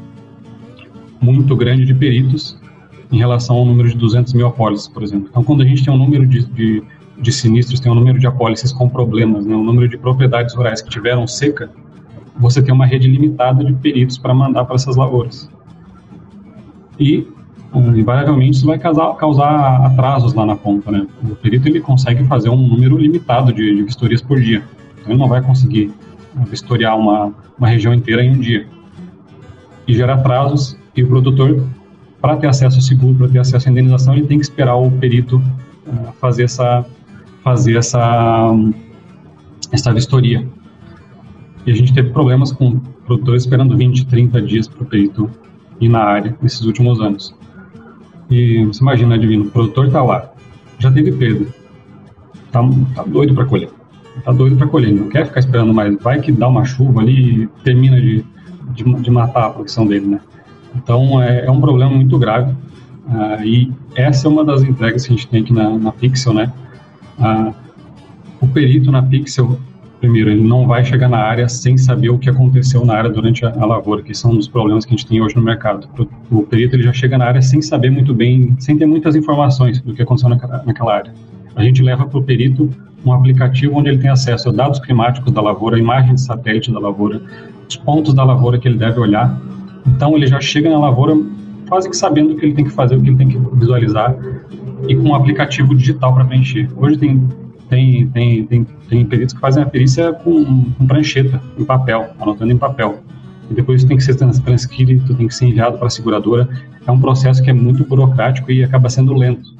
muito 1.20 1.56
grande 1.56 1.86
de 1.86 1.94
peritos 1.94 2.60
em 3.12 3.18
relação 3.18 3.56
ao 3.56 3.66
número 3.66 3.90
de 3.90 3.98
200 3.98 4.34
mil 4.34 4.48
apólices, 4.48 4.88
por 4.88 5.02
exemplo. 5.04 5.28
Então, 5.30 5.44
quando 5.44 5.62
a 5.62 5.66
gente 5.66 5.84
tem 5.84 5.94
um 5.94 5.98
número 5.98 6.26
de, 6.28 6.46
de, 6.46 6.84
de 7.20 7.32
sinistros, 7.32 7.80
tem 7.80 7.92
um 7.92 7.96
número 7.96 8.20
de 8.20 8.28
apólices 8.28 8.72
com 8.72 8.90
problemas, 8.90 9.46
né? 9.46 9.56
um 9.56 9.64
número 9.64 9.88
de 9.88 9.98
propriedades 9.98 10.54
rurais 10.56 10.82
que 10.82 10.90
tiveram 10.90 11.26
seca, 11.26 11.72
você 12.38 12.62
tem 12.62 12.74
uma 12.74 12.86
rede 12.86 13.08
limitada 13.08 13.64
de 13.64 13.74
peritos 13.74 14.18
para 14.18 14.34
mandar 14.34 14.66
para 14.66 14.76
essas 14.76 14.96
lavouras. 14.96 15.50
E, 17.00 17.28
uh, 17.74 17.98
invariavelmente, 17.98 18.58
isso 18.58 18.66
vai 18.66 18.78
causar, 18.78 19.14
causar, 19.16 19.86
atrasos 19.86 20.34
lá 20.34 20.46
na 20.46 20.56
ponta. 20.56 20.92
Né? 20.92 21.08
O 21.24 21.36
perito 21.36 21.68
ele 21.68 21.82
consegue 21.82 22.24
fazer 22.26 22.50
um 22.50 22.68
número 22.68 22.98
limitado 22.98 23.52
de, 23.52 23.76
de 23.76 23.84
vistorias 23.84 24.22
por 24.22 24.40
dia. 24.40 24.64
Ele 25.06 25.18
não 25.18 25.28
vai 25.28 25.42
conseguir 25.42 25.92
vistoriar 26.50 26.98
uma, 26.98 27.34
uma 27.58 27.68
região 27.68 27.94
inteira 27.94 28.24
em 28.24 28.32
um 28.32 28.40
dia. 28.40 28.68
E 29.88 29.94
gera 29.94 30.14
atrasos, 30.14 30.78
e 30.96 31.04
o 31.04 31.08
produtor, 31.08 31.68
para 32.22 32.38
ter 32.38 32.48
acesso 32.48 32.78
ao 32.78 32.82
seguro, 32.82 33.16
para 33.16 33.28
ter 33.28 33.40
acesso 33.40 33.68
à 33.68 33.72
indenização, 33.72 34.14
ele 34.14 34.28
tem 34.28 34.38
que 34.38 34.46
esperar 34.46 34.76
o 34.76 34.90
perito 34.92 35.38
uh, 35.88 36.14
fazer 36.20 36.44
essa 36.44 36.86
fazer 37.44 37.76
essa 37.76 38.56
essa 39.72 39.94
vistoria. 39.94 40.48
E 41.66 41.72
a 41.72 41.76
gente 41.76 41.94
teve 41.94 42.10
problemas 42.12 42.52
com 42.52 42.80
produtores 43.06 43.44
esperando 43.44 43.76
20, 43.76 44.06
30 44.06 44.42
dias 44.42 44.68
para 44.68 44.84
o 44.84 44.86
perito 44.86 45.30
ir 45.80 45.90
na 45.90 46.00
área 46.00 46.36
nesses 46.42 46.62
últimos 46.62 47.02
anos. 47.02 47.36
E 48.30 48.66
você 48.66 48.82
imagina, 48.82 49.18
Divino, 49.18 49.46
o 49.46 49.50
produtor 49.50 49.88
está 49.88 50.04
lá, 50.04 50.32
já 50.80 50.92
teve 50.92 51.12
perda, 51.12 51.46
tá, 52.52 52.62
tá 52.96 53.04
doido 53.04 53.34
para 53.36 53.46
colher, 53.46 53.70
tá 54.24 54.32
doido 54.32 54.56
para 54.56 54.68
colher, 54.68 54.94
não 54.94 55.10
quer 55.10 55.26
ficar 55.26 55.40
esperando 55.40 55.74
mais, 55.74 55.96
vai 56.02 56.20
que 56.20 56.32
dá 56.32 56.48
uma 56.48 56.66
chuva 56.66 57.02
ali 57.02 57.44
e 57.44 57.48
termina 57.64 58.00
de, 58.00 58.26
de, 58.74 58.84
de 58.84 59.12
matar 59.12 59.46
a 59.46 59.50
produção 59.50 59.86
dele, 59.86 60.08
né? 60.08 60.20
Então 60.76 61.22
é, 61.22 61.46
é 61.46 61.52
um 61.52 61.62
problema 61.62 61.92
muito 61.92 62.18
grave. 62.18 62.52
Uh, 63.06 63.44
e 63.44 63.72
essa 63.96 64.28
é 64.28 64.30
uma 64.30 64.46
das 64.46 64.64
entregas 64.64 65.06
que 65.06 65.14
a 65.14 65.16
gente 65.16 65.28
tem 65.28 65.42
aqui 65.42 65.54
na, 65.54 65.78
na 65.78 65.92
Pixel, 65.92 66.34
né? 66.34 66.52
Uh, 67.20 67.54
o 68.42 68.48
perito 68.48 68.92
na 68.92 69.04
Pixel 69.04 69.60
primeiro, 70.04 70.30
ele 70.30 70.44
não 70.44 70.68
vai 70.68 70.84
chegar 70.84 71.08
na 71.08 71.20
área 71.20 71.48
sem 71.48 71.78
saber 71.78 72.10
o 72.10 72.20
que 72.20 72.30
aconteceu 72.30 72.86
na 72.86 72.94
área 72.94 73.10
durante 73.10 73.46
a, 73.46 73.54
a 73.58 73.66
lavoura, 73.66 74.04
que 74.04 74.14
são 74.14 74.32
um 74.32 74.36
dos 74.36 74.50
problemas 74.50 74.84
que 74.84 74.94
a 74.94 74.98
gente 74.98 75.08
tem 75.08 75.22
hoje 75.22 75.34
no 75.34 75.42
mercado. 75.42 75.88
O, 76.30 76.40
o, 76.40 76.44
perito 76.44 76.76
ele 76.76 76.84
já 76.84 76.92
chega 76.92 77.18
na 77.18 77.24
área 77.24 77.42
sem 77.42 77.62
saber 77.62 77.90
muito 77.90 78.14
bem, 78.14 78.54
sem 78.60 78.78
ter 78.78 78.86
muitas 78.86 79.16
informações 79.16 79.80
do 79.80 79.94
que 79.94 80.02
aconteceu 80.02 80.28
naquela, 80.28 80.62
naquela 80.66 80.94
área. 80.94 81.14
A 81.56 81.64
gente 81.64 81.82
leva 81.82 82.06
para 82.06 82.20
o 82.20 82.22
perito 82.22 82.70
um 83.06 83.14
aplicativo 83.14 83.78
onde 83.78 83.92
ele 83.92 83.98
tem 83.98 84.10
acesso 84.10 84.50
a 84.50 84.52
dados 84.52 84.78
climáticos 84.82 85.32
da 85.32 85.42
lavoura, 85.42 85.80
imagem 85.80 86.16
de 86.16 86.22
satélite 86.22 86.70
da 86.70 86.80
lavoura, 86.80 87.22
os 87.70 87.78
pontos 87.78 88.14
da 88.14 88.26
lavoura 88.26 88.60
que 88.60 88.68
ele 88.68 88.78
deve 88.78 89.00
olhar. 89.00 89.40
Então 89.88 90.18
ele 90.18 90.28
já 90.28 90.42
chega 90.42 90.70
na 90.70 90.80
lavoura 90.80 91.16
quase 91.70 91.90
que 91.90 91.96
sabendo 91.96 92.34
o 92.34 92.36
que 92.36 92.46
ele 92.46 92.54
tem 92.54 92.66
que 92.66 92.72
fazer, 92.72 92.98
o 92.98 93.02
que 93.02 93.08
ele 93.08 93.18
tem 93.18 93.30
que 93.30 93.40
visualizar 93.54 94.14
e 94.86 94.98
com 94.98 95.04
um 95.04 95.16
aplicativo 95.16 95.74
digital 95.74 96.14
para 96.14 96.26
preencher. 96.26 96.68
Hoje 96.76 96.98
tem 96.98 97.26
tem, 97.74 98.08
tem, 98.10 98.46
tem, 98.46 98.68
peritos 99.06 99.34
que 99.34 99.40
fazem 99.40 99.64
a 99.64 99.66
perícia 99.66 100.14
com, 100.14 100.72
com 100.72 100.88
prancheta, 100.88 101.42
em 101.58 101.64
papel, 101.64 102.10
anotando 102.20 102.52
em 102.52 102.58
papel. 102.58 103.00
E 103.50 103.54
depois 103.54 103.82
isso 103.82 103.88
tem 103.88 103.98
que 103.98 104.04
ser 104.04 104.16
transcrito, 104.16 105.14
tem 105.16 105.28
que 105.28 105.36
ser 105.36 105.46
enviado 105.46 105.78
para 105.78 105.88
a 105.88 105.90
seguradora. 105.90 106.48
É 106.86 106.92
um 106.92 107.00
processo 107.00 107.42
que 107.42 107.50
é 107.50 107.54
muito 107.54 107.86
burocrático 107.86 108.52
e 108.52 108.64
acaba 108.64 108.90
sendo 108.90 109.14
lento. 109.14 109.54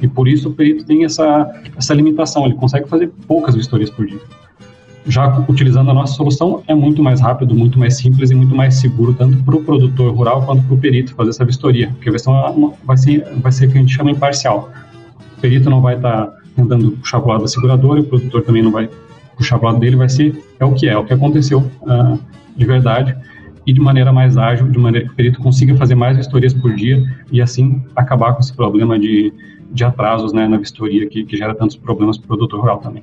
E 0.00 0.08
por 0.08 0.28
isso 0.28 0.48
o 0.48 0.52
perito 0.52 0.84
tem 0.84 1.04
essa, 1.04 1.50
essa 1.76 1.92
limitação, 1.94 2.46
ele 2.46 2.54
consegue 2.54 2.88
fazer 2.88 3.10
poucas 3.26 3.54
vistorias 3.54 3.90
por 3.90 4.06
dia. 4.06 4.20
Já 5.06 5.44
utilizando 5.48 5.90
a 5.90 5.94
nossa 5.94 6.14
solução, 6.14 6.62
é 6.66 6.74
muito 6.74 7.02
mais 7.02 7.20
rápido, 7.20 7.54
muito 7.54 7.78
mais 7.78 7.96
simples 7.96 8.30
e 8.30 8.34
muito 8.34 8.54
mais 8.54 8.74
seguro, 8.76 9.14
tanto 9.14 9.42
para 9.42 9.56
o 9.56 9.64
produtor 9.64 10.14
rural 10.14 10.42
quanto 10.44 10.62
para 10.62 10.74
o 10.74 10.78
perito 10.78 11.14
fazer 11.14 11.30
essa 11.30 11.44
vistoria, 11.44 11.88
porque 11.88 12.08
a 12.08 12.12
versão 12.12 12.74
vai 12.84 12.96
ser, 12.96 13.26
vai 13.36 13.50
ser 13.50 13.66
o 13.66 13.72
que 13.72 13.78
a 13.78 13.80
gente 13.80 13.94
chama 13.94 14.10
imparcial. 14.10 14.70
O 15.36 15.40
perito 15.40 15.70
não 15.70 15.80
vai 15.80 15.96
estar 15.96 16.26
tá 16.26 16.39
tentando 16.56 16.92
puxar 16.92 17.20
para 17.20 17.28
o 17.28 17.32
lado 17.32 17.42
da 17.42 17.48
seguradora, 17.48 18.00
e 18.00 18.02
o 18.02 18.06
produtor 18.06 18.42
também 18.42 18.62
não 18.62 18.70
vai 18.70 18.88
puxar 19.36 19.58
para 19.58 19.68
o 19.68 19.72
lado 19.72 19.80
dele, 19.80 19.96
vai 19.96 20.08
ser 20.08 20.34
é 20.58 20.64
o 20.64 20.74
que 20.74 20.88
é, 20.88 20.92
é 20.92 20.98
o 20.98 21.04
que 21.04 21.12
aconteceu 21.12 21.60
uh, 21.82 22.18
de 22.56 22.64
verdade 22.64 23.16
e 23.66 23.72
de 23.72 23.80
maneira 23.80 24.12
mais 24.12 24.36
ágil, 24.36 24.68
de 24.68 24.78
maneira 24.78 25.06
que 25.06 25.12
o 25.12 25.16
perito 25.16 25.40
consiga 25.40 25.76
fazer 25.76 25.94
mais 25.94 26.16
vistorias 26.16 26.52
por 26.52 26.74
dia 26.74 27.02
e 27.30 27.40
assim 27.40 27.82
acabar 27.94 28.34
com 28.34 28.40
esse 28.40 28.52
problema 28.52 28.98
de, 28.98 29.32
de 29.70 29.84
atrasos 29.84 30.32
né, 30.32 30.48
na 30.48 30.56
vistoria 30.56 31.08
que, 31.08 31.24
que 31.24 31.36
gera 31.36 31.54
tantos 31.54 31.76
problemas 31.76 32.18
para 32.18 32.24
o 32.24 32.28
produtor 32.28 32.60
rural 32.60 32.78
também. 32.78 33.02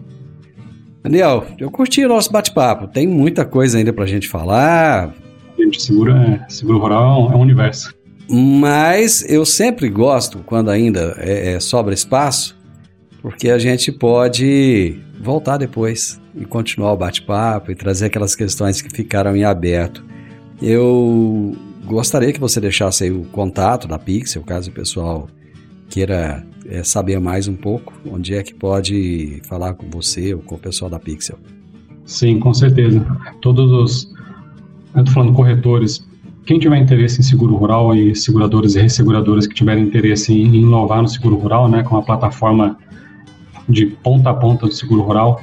Daniel, 1.03 1.45
eu 1.57 1.71
curti 1.71 2.03
o 2.03 2.09
nosso 2.09 2.31
bate-papo. 2.31 2.87
Tem 2.87 3.07
muita 3.07 3.45
coisa 3.45 3.77
ainda 3.77 3.93
para 3.93 4.03
a 4.03 4.07
gente 4.07 4.27
falar. 4.27 5.13
Gente 5.57 5.81
segura, 5.81 6.45
seguro 6.49 6.79
rural 6.79 7.31
é 7.31 7.35
um 7.35 7.39
universo. 7.39 7.95
Mas 8.29 9.23
eu 9.29 9.45
sempre 9.45 9.87
gosto, 9.87 10.39
quando 10.39 10.69
ainda 10.69 11.15
é, 11.17 11.53
é, 11.53 11.59
sobra 11.61 11.93
espaço, 11.93 12.56
porque 13.21 13.49
a 13.49 13.57
gente 13.57 13.91
pode 13.91 14.99
voltar 15.19 15.57
depois 15.57 16.21
e 16.35 16.45
continuar 16.45 16.93
o 16.93 16.97
bate-papo 16.97 17.71
e 17.71 17.75
trazer 17.75 18.05
aquelas 18.05 18.35
questões 18.35 18.81
que 18.81 18.89
ficaram 18.89 19.35
em 19.35 19.43
aberto. 19.43 20.03
Eu 20.61 21.55
gostaria 21.85 22.33
que 22.33 22.39
você 22.39 22.59
deixasse 22.59 23.05
aí 23.05 23.11
o 23.11 23.23
contato 23.25 23.87
da 23.87 23.97
Pixel, 23.97 24.43
caso 24.43 24.69
o 24.69 24.73
pessoal 24.73 25.27
queira 25.89 26.45
é, 26.65 26.83
saber 26.83 27.19
mais 27.19 27.47
um 27.47 27.55
pouco, 27.55 27.93
onde 28.09 28.35
é 28.35 28.43
que 28.43 28.53
pode 28.53 29.41
falar 29.47 29.73
com 29.73 29.89
você 29.89 30.33
ou 30.33 30.41
com 30.41 30.55
o 30.55 30.59
pessoal 30.59 30.91
da 30.91 30.99
Pixel. 30.99 31.37
Sim, 32.05 32.39
com 32.39 32.53
certeza. 32.53 33.05
Todos 33.41 33.71
os, 33.71 34.13
eu 34.95 35.05
falando 35.07 35.33
corretores, 35.33 36.05
quem 36.45 36.59
tiver 36.59 36.77
interesse 36.77 37.19
em 37.19 37.23
seguro 37.23 37.55
rural 37.55 37.93
e 37.93 38.15
seguradoras 38.15 38.75
e 38.75 38.81
resseguradoras 38.81 39.45
que 39.45 39.53
tiverem 39.53 39.83
interesse 39.83 40.33
em 40.33 40.55
inovar 40.55 41.01
no 41.01 41.07
seguro 41.07 41.35
rural, 41.35 41.69
né, 41.69 41.83
com 41.83 41.97
a 41.97 42.01
plataforma 42.01 42.77
de 43.67 43.87
ponta 43.87 44.29
a 44.29 44.33
ponta 44.33 44.65
do 44.65 44.71
seguro 44.71 45.01
rural, 45.01 45.41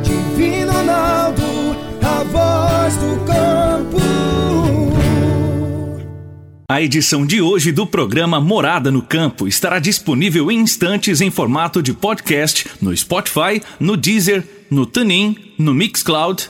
Divino 0.03 0.71
Ronaldo, 0.71 1.41
a 2.01 2.23
voz 2.23 2.95
do 2.97 3.25
campo. 3.25 3.97
A 6.69 6.81
edição 6.81 7.25
de 7.25 7.41
hoje 7.41 7.71
do 7.71 7.85
programa 7.85 8.39
Morada 8.39 8.91
no 8.91 9.01
Campo 9.01 9.47
estará 9.47 9.79
disponível 9.79 10.51
em 10.51 10.59
instantes 10.59 11.19
em 11.19 11.29
formato 11.29 11.81
de 11.81 11.93
podcast 11.93 12.67
no 12.81 12.95
Spotify, 12.95 13.61
no 13.79 13.97
Deezer, 13.97 14.43
no 14.69 14.85
TuneIn, 14.85 15.35
no 15.57 15.73
Mixcloud 15.73 16.49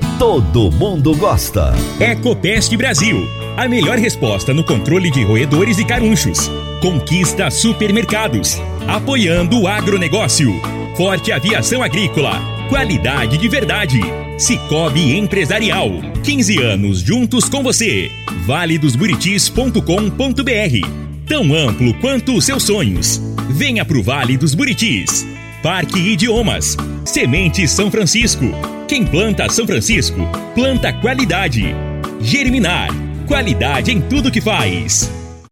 Todo 0.21 0.69
mundo 0.69 1.17
gosta. 1.17 1.73
Ecopest 1.99 2.77
Brasil. 2.77 3.27
A 3.57 3.67
melhor 3.67 3.97
resposta 3.97 4.53
no 4.53 4.63
controle 4.63 5.09
de 5.09 5.23
roedores 5.23 5.79
e 5.79 5.83
carunchos. 5.83 6.47
Conquista 6.79 7.49
supermercados. 7.49 8.61
Apoiando 8.87 9.61
o 9.61 9.67
agronegócio. 9.67 10.53
Forte 10.95 11.31
Aviação 11.31 11.81
Agrícola 11.81 12.39
Qualidade 12.69 13.39
de 13.39 13.47
verdade. 13.47 13.99
Cicobi 14.37 15.17
Empresarial. 15.17 15.89
15 16.23 16.61
anos 16.61 16.99
juntos 16.99 17.49
com 17.49 17.63
você. 17.63 18.11
valedosburitis.com.br. 18.45 21.25
Tão 21.27 21.51
amplo 21.51 21.95
quanto 21.95 22.35
os 22.35 22.45
seus 22.45 22.61
sonhos. 22.61 23.19
Venha 23.49 23.83
pro 23.83 24.03
Vale 24.03 24.37
dos 24.37 24.53
Buritis. 24.53 25.25
Parque 25.63 25.99
Idiomas. 25.99 26.77
Semente 27.05 27.67
São 27.67 27.89
Francisco. 27.89 28.80
Quem 28.91 29.05
planta 29.05 29.47
São 29.47 29.65
Francisco, 29.65 30.19
planta 30.53 30.91
qualidade. 30.91 31.73
Germinar. 32.19 32.89
Qualidade 33.25 33.89
em 33.89 34.01
tudo 34.01 34.29
que 34.29 34.41
faz. 34.41 35.09